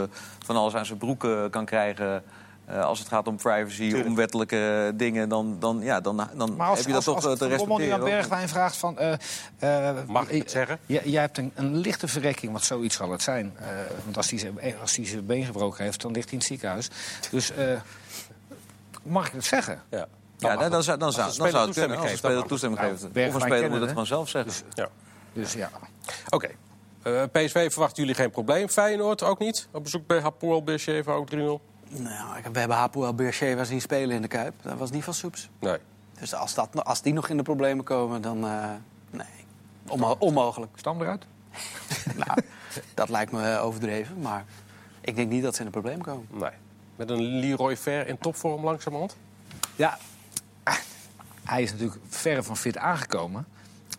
[0.44, 2.22] van alles aan zijn broek kan krijgen...
[2.70, 4.06] Uh, als het gaat om privacy, Tuurlijk.
[4.06, 7.38] om wettelijke dingen, dan, dan, ja, dan, dan als, heb je dat als, toch als,
[7.38, 7.92] te respecteren.
[7.92, 8.96] Als aan Bergwijn vraagt van...
[9.00, 9.12] Uh,
[9.60, 10.78] uh, Mag ik het zeggen?
[10.86, 13.56] Jij hebt een, een, lichte verrekking, want zoiets zal het zijn.
[14.04, 16.88] want als hij, als hij zijn been gebroken heeft, dan ligt hij in het ziekenhuis.
[17.30, 17.52] Dus
[19.02, 19.82] mag ik het zeggen?
[19.90, 20.06] Ja.
[20.38, 21.98] Ja, dan, dan, zou, dan, zou, dan zou het kunnen.
[21.98, 23.14] Als een speler toestemming geeft.
[23.14, 24.52] Nou, of een speler moet het gewoon zelf zeggen.
[24.52, 24.88] Dus ja.
[25.32, 25.70] Dus, ja.
[26.28, 26.50] Oké.
[27.02, 27.28] Okay.
[27.28, 28.68] PSV verwachten jullie geen probleem.
[28.68, 29.68] Feyenoord ook niet.
[29.72, 31.73] Op bezoek bij Hapoel Beersheva ook 3-0.
[31.88, 34.54] Nou, we hebben Hapoel Beersheva zien spelen in de Kuip.
[34.62, 35.48] Dat was niet van soeps.
[35.58, 35.78] Nee.
[36.18, 38.44] Dus als, dat, als die nog in de problemen komen, dan...
[38.44, 38.70] Uh,
[39.10, 39.26] nee,
[39.86, 40.72] Onmo onmogelijk.
[40.74, 41.24] Stam eruit?
[42.26, 42.40] nou,
[42.94, 44.44] dat lijkt me overdreven, maar
[45.00, 46.26] ik denk niet dat ze in de problemen komen.
[46.30, 46.50] Nee.
[46.96, 49.16] Met een Leroy Ver in topvorm langzamerhand?
[49.76, 49.98] Ja,
[51.44, 53.46] hij is natuurlijk verre van fit aangekomen.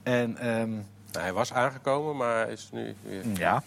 [0.04, 0.70] En, um...
[1.12, 3.24] nou, hij was aangekomen, maar hij is nu weer...
[3.34, 3.64] Ja,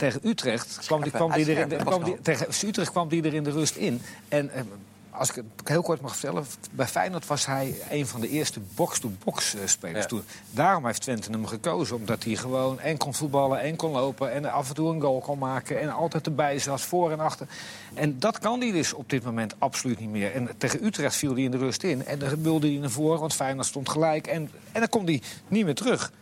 [0.00, 3.44] tegen Utrecht kwam die, kwam die er kwam die, tegen Utrecht kwam die er in
[3.44, 4.02] de rust in.
[4.28, 4.62] En eh,
[5.10, 8.60] als ik het heel kort mag vertellen, bij Feyenoord was hij een van de eerste
[8.74, 10.08] box-to-box -box spelers ja.
[10.08, 10.22] toen.
[10.50, 14.52] Daarom heeft Twente hem gekozen, omdat hij gewoon en kon voetballen en kon lopen en
[14.52, 17.46] af en toe een goal kon maken en altijd erbij zat, voor en achter.
[17.94, 20.34] En dat kan hij dus op dit moment absoluut niet meer.
[20.34, 23.20] En tegen Utrecht viel hij in de rust in en dan wilde hij naar voren,
[23.20, 26.12] want Feyenoord stond gelijk en, en dan komt hij niet meer terug.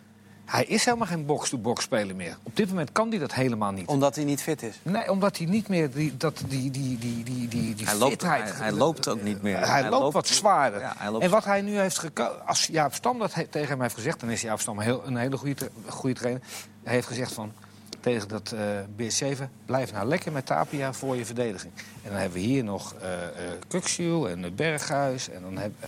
[0.49, 2.37] Hij is helemaal geen box-to-box speler meer.
[2.43, 3.87] Op dit moment kan hij dat helemaal niet.
[3.87, 4.81] Omdat hij niet fit is?
[4.83, 8.23] Nee, omdat hij niet meer die, dat, die, die, die, die, die, die hij loopt,
[8.23, 9.59] hij, hij, loopt ook niet meer.
[9.59, 10.81] Hij, hij loopt, loopt wat zwaarder.
[10.81, 12.47] Ja, loopt en wat hij nu heeft gekozen...
[12.47, 14.21] Als Jaap Stam dat he, tegen hem heeft gezegd...
[14.21, 16.43] dan is Jaap Stam heel, een hele goede, goede trainer.
[16.83, 17.53] Hij heeft gezegd van...
[18.01, 18.61] tegen dat uh,
[19.09, 19.43] B7...
[19.67, 21.73] blijf nou lekker met Tapia voor je verdediging.
[22.03, 22.95] En dan hebben we hier nog
[23.99, 25.29] uh, uh, en Berghuis.
[25.29, 25.79] En dan hebben...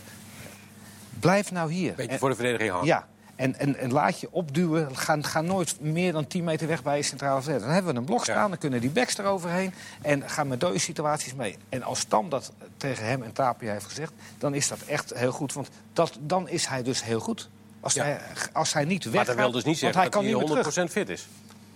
[1.20, 1.94] blijf nou hier.
[1.94, 2.86] Beetje voor de verdediging hangen.
[2.86, 3.06] Ja.
[3.40, 4.96] En, en, en, laat je opduwen.
[4.96, 7.66] Ga, ga, nooit meer dan 10 meter weg bij je centrale verdediger.
[7.66, 8.48] Dan hebben we een blok staan, ja.
[8.48, 9.74] dan kunnen die backs eroverheen.
[10.02, 11.56] En gaan met dode situaties mee.
[11.68, 14.12] En als Stam dat tegen hem en Tapia heeft gezegd...
[14.38, 15.52] dan is dat echt heel goed.
[15.52, 17.48] Want dat, dan is hij dus heel goed.
[17.80, 18.02] Als, ja.
[18.02, 18.20] hij,
[18.52, 21.28] als hij niet weg Maar dat wil dus niet zeggen dat hij 100% fit is.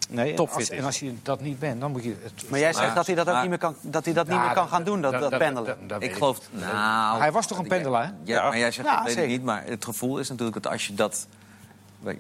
[0.09, 2.17] Nee, en als, en als je dat niet bent, dan moet je...
[2.23, 2.51] Het...
[2.51, 4.29] Maar jij zegt maar, dat hij dat ook maar, niet meer kan, dat hij dat
[4.29, 5.77] niet meer kan gaan doen, dat, dat, dat pendelen.
[5.87, 6.41] Dat, ik geloof...
[6.51, 8.11] Nou, hij was toch een pendelaar, hè?
[8.25, 9.43] Ja, maar jij zegt dat weet ik niet.
[9.43, 11.27] Maar het gevoel is natuurlijk dat als je dat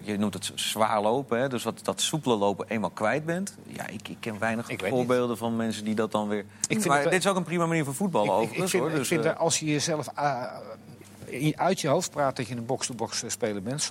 [0.00, 3.56] je noemt het zwaar lopen, hè, dus wat, dat soepele lopen eenmaal kwijt bent.
[3.66, 6.44] Ja, ik, ik ken weinig Ik voorbeelden van mensen die dat dan weer...
[6.68, 8.70] vind maar dit is ook een prima manier voor voetballen Ik, ik, ik overigens.
[8.70, 8.90] vind, hoor.
[8.92, 10.44] ik Dus, vind eh, dat als je jezelf ah,
[11.24, 13.88] in- uit je hoofd praat dat je een box-to-box eh, speler bent,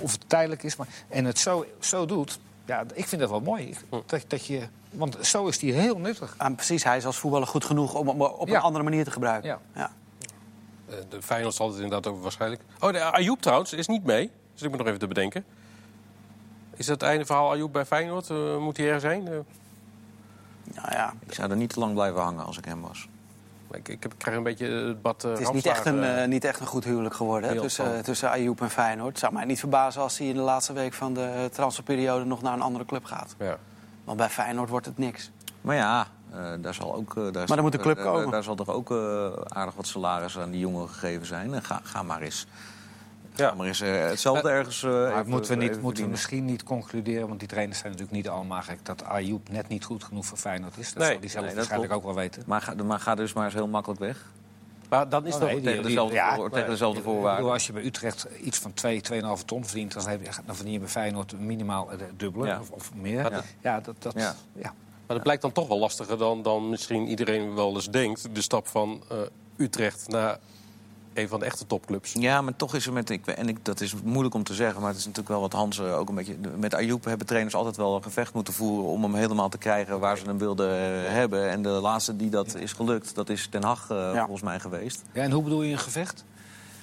[0.00, 3.40] of het tijdelijk is, maar, en het zo, zo doet, ja, ik vind dat wel
[3.40, 3.68] mooi.
[3.68, 6.34] Ik- Dat, dat je, want zo is die heel nuttig.
[6.38, 8.56] En precies, hij is als voetballer goed genoeg om hem op Ja.
[8.56, 9.48] een andere manier te gebruiken.
[9.50, 9.60] Ja.
[9.74, 9.90] Ja.
[10.88, 12.62] Eh, De Feyenoord zal het inderdaad ook waarschijnlijk...
[12.80, 14.30] Oh, de Ayoub trouwens is niet mee.
[14.58, 15.44] Dus ik moet nog even te bedenken.
[16.76, 18.30] Is dat het einde verhaal Ayoub bij Feyenoord?
[18.30, 19.28] Eh, moet hij er zijn?
[19.28, 19.32] Eh,
[20.74, 23.08] Nou ja, Ik zou er niet te lang blijven hangen als ik hem was.
[23.72, 26.04] ik, ik, heb- ik krijg een beetje het bad uh, het is niet echt, een,
[26.04, 29.08] eh, niet echt een goed huwelijk geworden hè, tussen, tussen Ayoub en Feyenoord.
[29.08, 32.42] Het zou mij niet verbazen als hij in de laatste week van de transferperiode nog
[32.42, 33.34] naar een andere club gaat.
[33.38, 33.58] ja.
[34.04, 35.30] Want bij Feyenoord wordt het niks.
[35.60, 37.10] Maar ja, eh, daar zal ook...
[37.16, 38.30] eh, daar dan zal- moet de club eh, komen.
[38.30, 41.54] Daar zal toch ook eh, aardig wat salaris aan die jongen gegeven zijn.
[41.54, 42.46] En ga, ga maar eens.
[43.38, 43.54] Ja.
[43.54, 44.82] Maar eens eh, hetzelfde ergens...
[44.82, 47.92] eh, Maar even- moeten we, niet, moeten we misschien niet concluderen, want die trainers zijn
[47.92, 50.92] natuurlijk niet allemaal gek, dat Ayoub net niet goed genoeg voor Feyenoord is.
[50.92, 51.10] Dat Nee.
[51.12, 52.42] zal hij zelf Nee, waarschijnlijk ook wel weten.
[52.46, 54.30] Maar ga, maar ga dus maar eens heel makkelijk weg.
[54.88, 55.48] Maar dan is Oh, toch...
[55.50, 57.36] nee, tegen dezelfde voor- tegen dezelfde voorwaarden.
[57.36, 60.54] bedoel, als je bij Utrecht iets van 2, 2,5 ton verdient, dan, heb je, dan
[60.54, 62.60] verdien je bij Feyenoord minimaal het dubbele Ja.
[62.60, 63.30] of, of meer.
[63.30, 63.42] Ja.
[63.60, 64.34] Ja, dat, dat, Ja.
[64.52, 64.72] ja.
[65.06, 68.28] Maar dat blijkt dan toch wel lastiger dan, dan misschien iedereen wel eens denkt.
[68.34, 69.16] De stap van eh,
[69.56, 70.38] Utrecht naar
[71.18, 72.12] een van de echte topclubs.
[72.12, 73.10] Ja, maar toch is er met...
[73.10, 75.52] Ik, en ik, dat is moeilijk om te zeggen, maar het is natuurlijk wel wat
[75.52, 76.36] Hans ook een beetje...
[76.56, 78.90] Met Ayoub hebben trainers altijd wel een gevecht moeten voeren...
[78.90, 81.50] om hem helemaal te krijgen waar ze hem wilden eh, hebben.
[81.50, 84.18] En de laatste die dat is gelukt, dat is Den Haag eh, Ja.
[84.20, 85.02] volgens mij geweest.
[85.12, 86.24] ja, en hoe bedoel je een gevecht?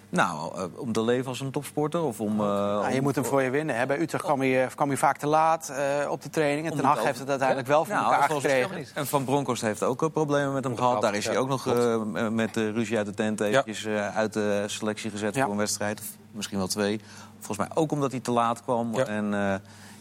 [0.09, 2.39] Nou, eh, om te leven als een topsporter of om...
[2.39, 3.75] eh, Ja, je om- moet hem voor je winnen.
[3.77, 3.85] Hè.
[3.85, 6.69] Bij Utrecht kwam hij, kwam hij vaak te laat eh, op de training.
[6.69, 8.85] En Ten Hag heeft het uiteindelijk wel voor Nou, elkaar gekregen.
[8.93, 11.01] En Van Bronckhorst heeft ook eh, problemen met hem gehad.
[11.01, 14.33] Daar is hij ook nog eh, met de ruzie uit de tent eventjes eh, uit
[14.33, 15.41] de selectie gezet Ja.
[15.43, 15.99] voor een wedstrijd.
[15.99, 17.01] Of misschien wel twee.
[17.39, 18.95] Volgens mij ook omdat hij te laat kwam.
[18.95, 19.05] Ja.
[19.05, 19.55] En eh,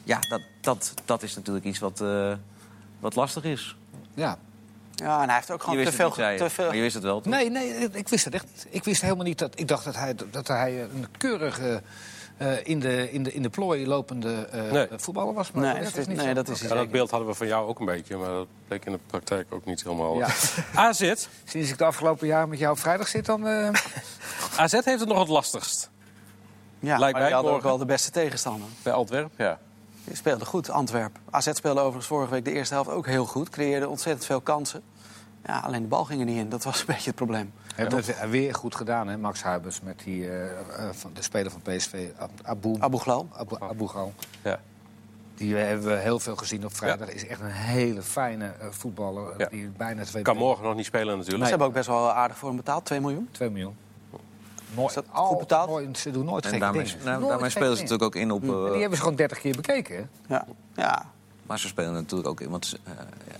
[0.04, 2.32] ja, dat, dat, dat is natuurlijk iets wat, eh,
[3.00, 3.76] wat lastig is.
[4.14, 4.36] Ja.
[4.94, 6.28] Ja, en hij heeft ook Je gewoon wist te het veel...
[6.28, 7.32] niet, te veel Maar je wist het wel, toch?
[7.32, 8.66] Nee, nee, ik wist het echt niet.
[8.70, 9.58] Ik wist helemaal niet dat.
[9.60, 11.82] Ik dacht dat hij, dat hij een keurige.
[12.36, 14.86] eh, in, de, in, de, in de plooi lopende eh, Nee.
[14.96, 15.50] voetballer was.
[15.50, 16.32] Maar Nee, dat is is, niet nee, zo.
[16.32, 18.84] dat is Ja, dat beeld hadden we van jou ook een beetje, maar dat bleek
[18.84, 20.16] in de praktijk ook niet helemaal.
[20.16, 20.28] Ja.
[20.74, 21.12] AZ,
[21.44, 23.46] Sinds ik de afgelopen jaar met jou op vrijdag zit, dan.
[23.48, 23.68] eh,
[24.56, 25.90] AZ heeft het nog het lastigst.
[26.78, 28.68] Ja, Lijkt maar mij hadden ook wel de beste tegenstander.
[28.82, 29.58] Bij Antwerpen, ja.
[30.04, 31.20] Die speelde goed, Antwerpen.
[31.30, 33.48] AZ speelde overigens vorige week de eerste helft ook heel goed.
[33.48, 34.82] Creëerde ontzettend veel kansen.
[35.46, 36.48] Ja, alleen de bal ging er niet in.
[36.48, 37.52] Dat was een beetje het probleem.
[37.74, 40.56] hebben het weer goed gedaan, hè, Max Huibers, met die, eh, eh,
[40.92, 43.28] van de speler van PSV, Ab- Abu, Abu Ghlal.
[43.32, 44.12] Abu, Abu Ghal.
[44.42, 44.60] ja.
[45.34, 47.08] Die eh, hebben we heel veel gezien op vrijdag.
[47.08, 49.34] Is echt een hele fijne voetballer.
[49.38, 49.46] Ja.
[49.50, 51.42] Die bijna twee Kan morgen nog niet spelen natuurlijk.
[51.44, 53.28] Ze hebben ook best wel aardig voor hem betaald, 2 miljoen.
[53.32, 53.76] 2 miljoen.
[54.74, 54.88] Mooi.
[54.88, 55.68] Is dat goed betaald?
[55.68, 57.04] nooit- ze doen nooit En gekke daarmee, dingen.
[57.04, 57.98] nou, Nooit daarmee spelen ze dingen.
[57.98, 58.42] natuurlijk ook in op...
[58.42, 59.96] En eh, die hebben ze gewoon 30 keer bekeken.
[59.96, 60.34] Hè?
[60.34, 60.46] Ja.
[60.74, 61.10] ja.
[61.46, 62.50] Maar ze spelen natuurlijk ook in.
[62.50, 62.92] Want eh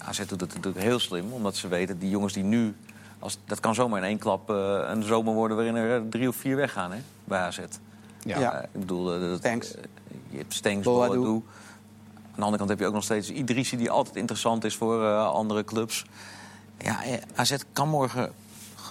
[0.09, 1.33] AZ doet het natuurlijk heel slim.
[1.33, 2.77] Omdat ze weten, die jongens die nu...
[3.18, 5.57] Als, dat kan zomaar in één klap eh, een zomer worden...
[5.57, 7.59] waarin er drie of vier weggaan hè, bij AZ.
[8.25, 8.38] Ja.
[8.40, 8.62] Ja.
[8.62, 9.42] Ik bedoel, dat,
[10.31, 11.27] je hebt Stenks, Boadu.
[11.27, 11.42] Aan
[12.35, 13.77] de andere kant heb je ook nog steeds Idrissi...
[13.77, 16.05] die altijd interessant is voor eh, andere clubs.
[16.79, 16.99] Ja,
[17.35, 18.33] AZ kan morgen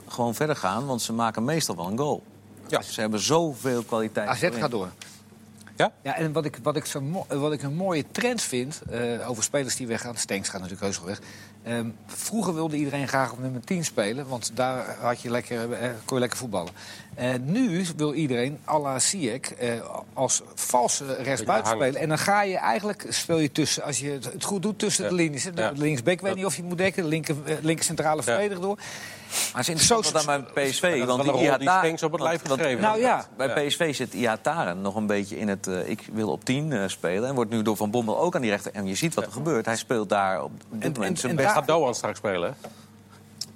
[0.08, 0.86] gewoon verder gaan...
[0.86, 2.24] want ze maken meestal wel een goal.
[2.68, 2.82] Ja.
[2.82, 4.28] Ze hebben zoveel kwaliteit.
[4.28, 4.60] AZ voorin.
[4.60, 4.90] gaat door.
[5.76, 5.92] Ja?
[6.02, 9.44] Ja, en wat ik, wat ik, zo wat ik een mooie trend vind, eh, over
[9.44, 10.16] spelers die weggaan...
[10.18, 11.20] Stenks gaat natuurlijk heus wel weg.
[11.64, 15.90] Ehm, vroeger wilde iedereen graag op nummer 10 spelen, want daar had je lekker, eh,
[16.06, 16.72] kon je lekker voetballen.
[17.16, 19.00] Eh, nu wil iedereen, à la
[19.58, 19.72] eh,
[20.14, 21.96] als valse rechtsbuiten spelen.
[22.02, 25.10] En dan ga je eigenlijk, speel je tussen, als je het goed doet, tussen Ja.
[25.10, 25.44] de linies.
[25.44, 25.72] De Ja.
[25.76, 28.78] linksback weet niet of je moet dekken, de linker, linker centrale verdediger door.
[29.54, 31.06] Maar het is interessant aan mijn PSV.
[31.06, 31.24] want
[31.60, 33.54] die Stenks op het lijf want- geschreven Nou ja, Bij Ja.
[33.68, 35.68] PSV zit Iataren nog een beetje in het...
[35.68, 37.30] eh, ik wil op 10 eh, spelen.
[37.30, 38.72] En wordt nu door Van Bommel ook aan die rechter.
[38.74, 39.66] En je ziet wat er gebeurt.
[39.66, 41.52] Hij speelt daar op dit En- moment en- zijn en best.
[41.52, 42.56] Gaat Doan straks spelen?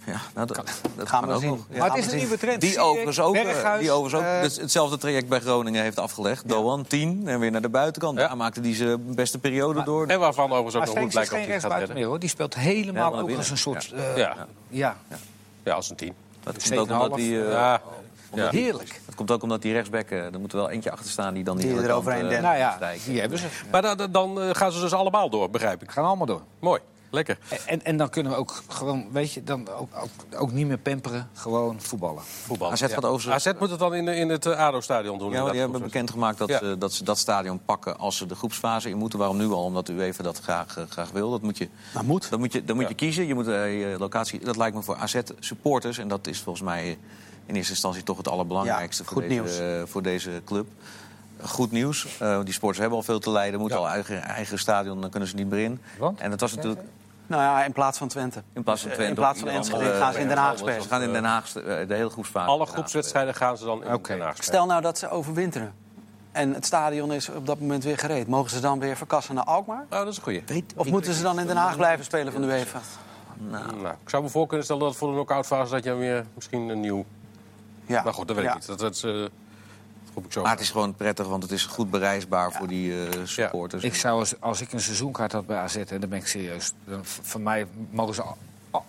[0.05, 0.61] Ja, nou, dat,
[0.95, 1.49] dat Gaan we ook zien.
[1.49, 1.59] nog.
[1.69, 1.77] Ja.
[1.77, 2.61] maar het is een nieuwe trend.
[2.61, 5.99] Die overigens ook, eh, Berghuis, die overigens ook eh, dus hetzelfde traject bij Groningen heeft
[5.99, 6.49] afgelegd.
[6.49, 8.17] Doan 10 en weer naar de buitenkant.
[8.19, 8.27] Ja.
[8.27, 10.07] Daar maakte hij zijn beste periode door.
[10.07, 11.95] En waarvan overigens ook nog blijken of geen hij gaat redden.
[11.95, 12.19] meer hoor.
[12.19, 13.91] Die speelt helemaal Ja, ook als een soort.
[13.91, 14.17] eh,
[14.69, 14.97] Ja.
[15.67, 15.73] Ja.
[15.75, 16.13] Als een tien.
[16.43, 17.82] dat, komt zeven ook omdat eh, Ja.
[18.34, 18.49] Ja.
[18.49, 19.01] heerlijk.
[19.06, 21.58] dat komt ook omdat die rechtsback, eh, er moet wel eentje achter staan die dan
[21.58, 22.41] die Die hele er kant, overheen eh.
[22.41, 23.06] Nou ja, stijgt.
[23.06, 23.47] die hebben ze.
[23.71, 25.91] Maar dan, dan eh, gaan ze dus allemaal door, begrijp ik.
[25.91, 26.41] Gaan allemaal door.
[26.60, 27.38] Mooi, lekker.
[27.65, 30.78] En, en dan kunnen we ook gewoon, weet je, dan ook, ook, ook niet meer
[30.78, 31.30] pamperen.
[31.34, 32.24] Gewoon voetballen.
[32.24, 32.72] Voetbal.
[32.72, 35.32] AZ gaat over AZ moet het dan in, de- in het eh, ADO-stadion doen.
[35.32, 36.58] Ja, die hebben bekendgemaakt dat, Ja.
[36.60, 39.20] ze, dat ze dat stadion pakken als ze de groepsfase in moeten.
[39.20, 39.63] Waarom nu al?
[39.63, 41.32] Omdat u even dat graag, eh, graag wil.
[41.32, 42.30] Dat moet je, Nou, moet.
[42.30, 42.89] dan moet je, dan moet Ja.
[42.89, 43.28] je kiezen.
[43.28, 45.98] Je moet eh, je locatie, dat lijkt me voor AZ-supporters.
[45.98, 46.98] En dat is volgens mij
[47.46, 49.60] in eerste instantie toch het allerbelangrijkste Ja, voor, goed deze, nieuws.
[49.60, 50.67] eh, voor deze club.
[51.41, 52.08] Goed nieuws.
[52.21, 55.30] Uh, die sporters hebben al veel te lijden, moeten al eigen, eigen stadion, dan kunnen
[55.30, 55.82] ze niet meer in.
[55.97, 56.19] Want?
[56.19, 56.82] En dat was natuurlijk.
[57.28, 58.43] Nou ja, in plaats van Twente.
[58.54, 59.10] In plaats van Twente.
[59.10, 60.82] In plaats van Enschede gaan ze in Den Haag spelen.
[60.82, 62.50] Ze gaan in Den Haag de hele groepsfase.
[62.50, 64.34] Alle groepswedstrijden gaan ze dan in Den Haag spelen.
[64.43, 65.73] Stel nou dat ze overwinteren.
[66.32, 68.28] En het stadion is op dat moment weer gereed.
[68.28, 69.86] Mogen ze dan weer verkassen naar Alkmaar?
[69.89, 70.43] Nou, dat is een goeie.
[70.76, 72.80] Of moeten ze dan in Den Haag blijven spelen van de UEFA?
[73.38, 73.82] Nou.
[73.82, 73.95] nou.
[74.04, 76.69] ik zou me voor kunnen stellen dat voor de knock-out fase dat je weer misschien
[76.69, 77.06] een nieuw.
[77.86, 78.04] Ja.
[78.04, 78.67] Maar goed, dat weet ik niet.
[78.67, 79.26] Dat, dat, uh,
[80.25, 80.41] ik zo.
[80.41, 83.84] Maar het is gewoon prettig, want het is goed bereisbaar voor die uh, supporters.
[83.84, 86.73] Ik zou als, als ik een seizoenkaart had bij AZ, en dan ben ik serieus.
[86.86, 88.38] Dan, van mij mogen ze al,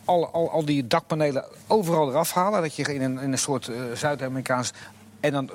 [0.04, 2.60] al, al, al, die dakpanelen overal eraf halen.
[2.62, 4.72] Dat je in een, in een soort uh, Zuid-Amerikaans
[5.20, 5.50] en dan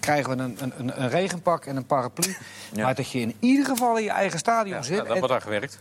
[0.00, 2.36] krijgen we een, een, een regenpak en een paraplu.
[2.76, 4.96] Maar dat je in ieder geval in je eigen stadion ja, zit.
[4.96, 5.78] Ja, dat wordt daar gewerkt.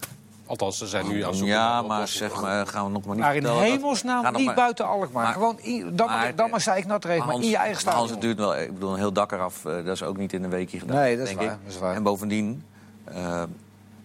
[0.47, 3.25] Althans, ze zijn nu aan zoek Ja, maar zeg maar, gaan we nog maar niet
[3.25, 5.23] Maar in hemelsnaam niet buiten Alkmaar.
[5.23, 5.59] Maar, Gewoon,
[5.95, 8.01] dan, maar, dan maar zei ik nat regen, maar in je eigen stadion.
[8.01, 10.33] Als het duurt wel, ik bedoel, een heel dak eraf, uh, dat is ook niet
[10.33, 10.97] in een weekje gedaan.
[10.97, 11.95] Nee, dat is, denk waar, dat is waar.
[11.95, 12.63] En bovendien,
[13.11, 13.43] uh,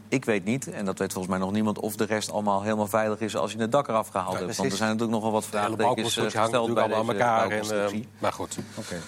[0.08, 1.78] ik weet niet, en dat weet volgens mij nog niemand...
[1.78, 4.56] of de rest allemaal helemaal veilig is als je het dak eraf gehaald hebt.
[4.56, 7.50] Want er zijn natuurlijk nogal wat vraagtekens uh, gesteld bij elkaar.
[7.50, 8.58] En, maar goed.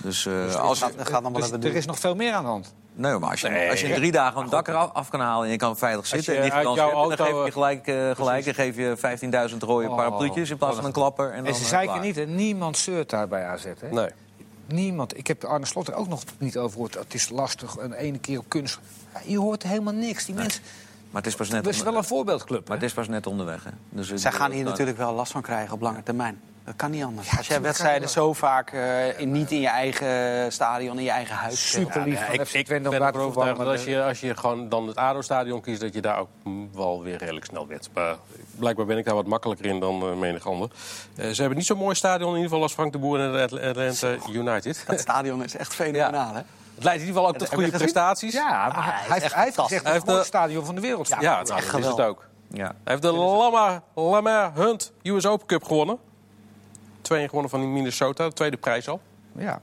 [0.03, 2.75] Dus, als, gaat, er is nog veel meer aan de hand.
[2.97, 5.21] Nee, maar als je, nee, als je in drie dagen een dak eraf af kan
[5.21, 6.37] halen en je kan veilig zitten...
[6.37, 8.97] en niet dan geef je gelijk, uh, gelijk en geef je
[9.51, 11.33] 15.000 rode oh, parapluutjes in plaats van een klapper.
[11.33, 12.27] En, en ze zeiken niet, hè?
[12.27, 13.65] niemand zeurt daar bij AZ.
[13.65, 13.91] Hè?
[13.91, 14.09] Nee.
[14.67, 15.19] Niemand.
[15.19, 16.95] Ik heb Arne Slot er ook nog niet over gehoord.
[16.95, 18.79] Het is lastig, een ene keer op kunst.
[19.27, 20.25] Je hoort helemaal niks.
[20.25, 20.63] Die mensen...
[21.15, 21.65] Maar het is pas net.
[21.65, 22.69] Het is wel een voorbeeldclub.
[22.69, 23.65] Maar het is pas net onderweg.
[23.65, 23.71] Hè?
[23.89, 26.41] Dus Zij gaan hier natuurlijk wel last van krijgen op lange termijn.
[26.65, 27.37] Dat kan niet anders.
[27.37, 31.35] Als jij wedstrijden zo vaak uh, in, niet in je eigen stadion, in je eigen
[31.37, 32.19] huis Super lief.
[32.19, 35.61] Ja, ik, ik ben ervan overtuigd dat als je, als je gewoon dan het ADO-stadion
[35.61, 35.81] kiest...
[35.81, 36.29] dat je daar ook
[36.73, 37.69] wel weer redelijk snel.
[37.95, 38.17] Maar
[38.59, 40.71] blijkbaar ben ik daar wat makkelijker in dan uh, menig ander.
[41.17, 43.43] Uh, ze hebben niet zo'n mooi stadion in ieder geval als Frank de Boer en
[43.43, 44.85] Atlanta United.
[44.87, 46.41] Dat stadion is echt fenomenaal, hè?
[46.75, 48.33] Het leidt in ieder geval ook tot goede prestaties.
[48.33, 51.09] Ja, maar hij, heeft, hij heeft gezegd het mooiste stadion van de wereld.
[51.09, 52.27] Ja, ja dat is het ook.
[52.49, 52.67] Ja.
[52.67, 55.99] Hij heeft de Lama, Lama Hunt US Open Cup gewonnen.
[57.03, 59.01] Twee gewonnen van Minnesota, de tweede prijs al.
[59.33, 59.61] Ja.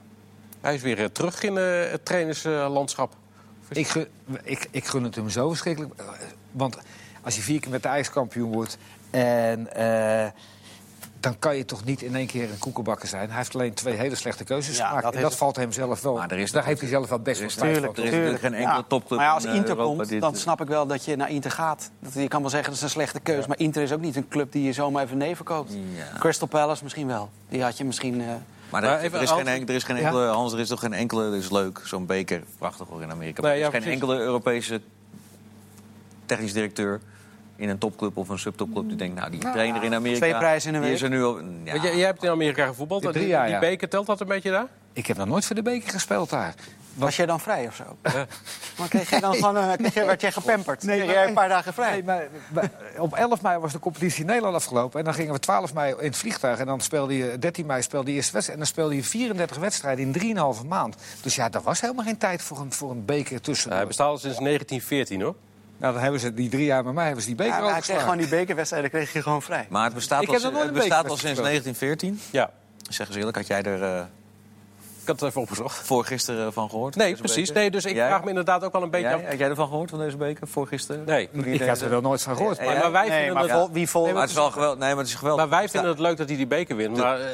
[0.60, 3.14] Hij is weer uh, terug in uh, het trainerslandschap.
[3.68, 4.08] ik, gun,
[4.42, 6.02] ik, ik gun het hem zo verschrikkelijk.
[6.50, 6.78] Want
[7.22, 8.78] als je vier keer met de ijskampioen wordt...
[9.10, 10.26] en uh,
[11.22, 13.28] dan kan je toch niet in één keer een koekenbakker zijn.
[13.28, 15.04] Hij heeft alleen twee hele slechte keuzes ja, gemaakt.
[15.04, 16.14] Dat en dat valt hem zelf wel.
[16.14, 17.94] Maar is Daar heeft hij zelf wel best wel spijt van.
[17.96, 18.84] Er is geen enkele ja.
[18.88, 21.90] topclub Maar ja, als Inter komt, dan snap ik wel dat je naar Inter gaat.
[21.98, 23.48] Dat, je kan wel zeggen dat is een slechte keuze.
[23.48, 25.72] Maar Inter is ook niet een club die je zomaar even neven koopt.
[26.18, 27.30] Crystal Palace misschien wel.
[27.48, 28.20] Die had je misschien...
[28.20, 28.26] Uh,
[28.70, 31.24] maar, er, er, is geen, er is geen enkele, Hans, er is toch geen enkele,
[31.24, 33.42] dat is leuk, zo'n beker, prachtig hoor in Amerika.
[33.42, 34.80] er is geen enkele Europese
[36.26, 37.00] technisch directeur
[37.62, 40.20] in een topclub of een subtopclub die denkt, nou, die nou, trainer in Amerika...
[40.20, 40.92] Twee prijzen in een week.
[40.92, 41.46] Is er nu al, ja.
[41.64, 43.12] jij, jij, hebt in Amerika gevoetbald.
[43.12, 44.66] Die, jaar, die beker, telt dat een beetje daar?
[44.92, 46.54] Ik heb nog nooit voor de beker gespeeld daar.
[46.94, 47.84] Was jij dan vrij of zo?
[48.12, 48.26] Ja.
[48.78, 50.82] Maar kreeg je dan gewoon, uh, kreeg je, werd je gepamperd?
[50.82, 51.90] Nee, kreeg jij een paar dagen vrij?
[51.90, 54.98] Nee, maar, maar, op 11 mei was de competitie in Nederland afgelopen.
[54.98, 56.58] En dan gingen we 12 mei in het vliegtuig.
[56.58, 58.58] En dan speelde je 13 mei speelde je eerste wedstrijd.
[58.58, 60.96] En dan speelde je 34 wedstrijden in 3,5 maand.
[61.22, 63.72] Dus ja, daar was helemaal geen tijd voor een, voor een beker tussen.
[63.72, 65.34] hij bestaat al sinds 1914 hoor.
[65.82, 67.80] Nou, dan hebben ze die drie jaar met mij hebben ze die beker ja, Hij
[67.80, 69.66] kreeg gewoon die bekerwedstrijden kreeg je gewoon vrij.
[69.68, 72.20] Maar het bestaat, al, het bestaat al sinds 1914.
[72.30, 72.50] Ja.
[72.88, 74.08] Zeg eens eerlijk, had jij er...
[75.02, 75.86] Ik had het even opgezocht.
[75.86, 76.96] Voor gisteren van gehoord?
[76.96, 77.52] Nee, precies.
[77.52, 79.28] Nee, dus ik vraag me inderdaad ook wel een beetje jij, af.
[79.28, 81.04] Had jij ervan gehoord van deze beker voor gisteren?
[81.04, 81.28] Nee.
[81.32, 82.64] Ik heb er wel nooit van gehoord.
[82.64, 83.72] Maar, maar wij nee, vinden maar het...
[83.72, 84.04] Wie vol...
[84.04, 84.78] Nee, maar het is wel geweldig.
[84.78, 85.48] Nee, maar het is geweldig.
[85.48, 86.96] Maar wij vinden het leuk dat hij die beker wint.
[86.96, 87.26] Maar uh,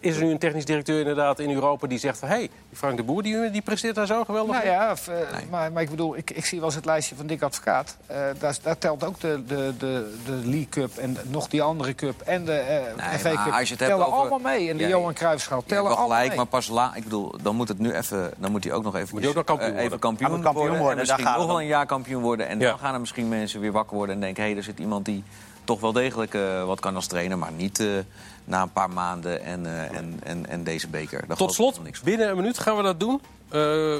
[0.00, 2.28] is er nu een technisch directeur inderdaad in Europa die zegt van...
[2.28, 5.14] hé, hey, Frank de Boer die, die presteert daar zo geweldig Nou ja, of, uh,
[5.14, 5.46] nee.
[5.50, 7.96] maar, maar ik bedoel, ik, ik zie wel eens het lijstje van Dick Advocaat.
[8.10, 11.94] Uh, daar, daar, telt ook de, de, de, de League Cup en nog die andere
[11.94, 12.52] cup en de
[12.96, 13.52] uh, nee, FA Cup.
[13.52, 14.18] Als je het tellen over...
[14.18, 14.70] allemaal mee.
[14.70, 16.36] En de ja, Johan Cruijffschaal tellen allemaal gelijk, mee.
[16.36, 18.96] Maar pas la, ik bedoel, dan moet het nu even dan moet hij ook nog
[18.96, 20.90] even, moet ook nog kampioen uh, even kampioen, worden, kampioen worden.
[20.90, 22.48] En misschien nog wel een jaar kampioen worden.
[22.48, 24.42] En dan gaan er misschien mensen weer wakker worden en denken...
[24.42, 25.24] hé, hey, er zit iemand die
[25.64, 27.38] toch wel degelijk uh, wat kan als trainer...
[27.38, 27.98] maar niet uh,
[28.44, 31.24] na een paar maanden en, en, en, en deze beker.
[31.26, 33.20] Daar Tot slot, niks binnen een minuut gaan we dat doen.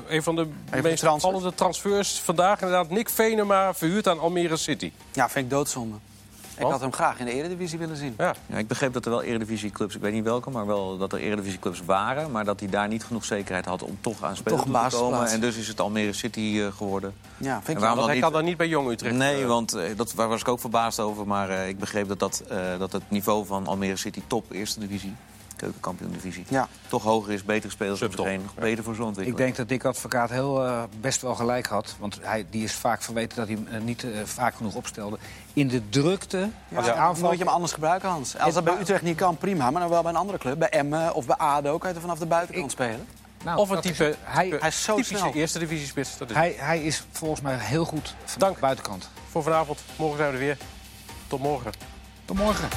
[0.08, 2.60] een van de Even meest opvallende transfers vandaag.
[2.60, 4.92] Inderdaad, Nick Venema verhuurd aan Almere City.
[5.12, 5.96] Ja, vind ik doodzonde.
[6.56, 8.14] Ik had hem graag in de Eredivisie willen zien.
[8.18, 8.34] Ja.
[8.46, 11.18] ja ik begreep dat er wel Eredivisieclubs, ik weet niet welke, maar wel dat er
[11.18, 12.30] Eredivisieclubs waren.
[12.30, 15.26] Maar dat hij daar niet genoeg zekerheid had om toch aan spelen te komen.
[15.26, 17.14] En dus is het Almere City uh, geworden.
[17.36, 18.06] Ja, vind ik wel.
[18.06, 19.14] Hij kan dan niet bij Jong Utrecht.
[19.14, 21.26] Nee, uh, want uh, dat, daar was ik ook verbaasd over.
[21.26, 22.44] Maar ik begreep dat, dat,
[22.78, 25.14] dat het niveau van Almere City top eerste divisie
[25.62, 26.44] keukenkampioen-divisie.
[26.48, 26.68] Ja.
[26.88, 30.30] Toch hoger is, betere spelers op de beter voor zo'n Ik denk dat Dick Advocaat
[30.30, 31.94] heel uh, best wel gelijk had.
[31.98, 35.18] Want hij, die is vaak verweten dat hij uh, niet uh, vaak genoeg opstelde.
[35.52, 36.94] In de drukte, ja, als ja.
[36.94, 37.28] aanval...
[37.28, 38.38] Moet je hem anders gebruiken, Hans.
[38.38, 39.70] Als dat bij Utrecht niet kan, prima.
[39.70, 40.58] Maar dan wel bij een andere club.
[40.58, 43.06] Bij Emmen of bij ADO kan je er vanaf de buitenkant spelen.
[43.44, 45.32] Nou, of een type, hij, hij is zo typische snel.
[45.32, 46.18] eerste divisiespits.
[46.18, 48.54] Dat is hij, hij is volgens mij heel goed van Dank.
[48.54, 49.08] de buitenkant.
[49.30, 49.80] Voor vanavond.
[49.96, 50.56] Morgen zijn we er weer.
[51.26, 51.72] Tot morgen.
[52.24, 52.68] Tot morgen.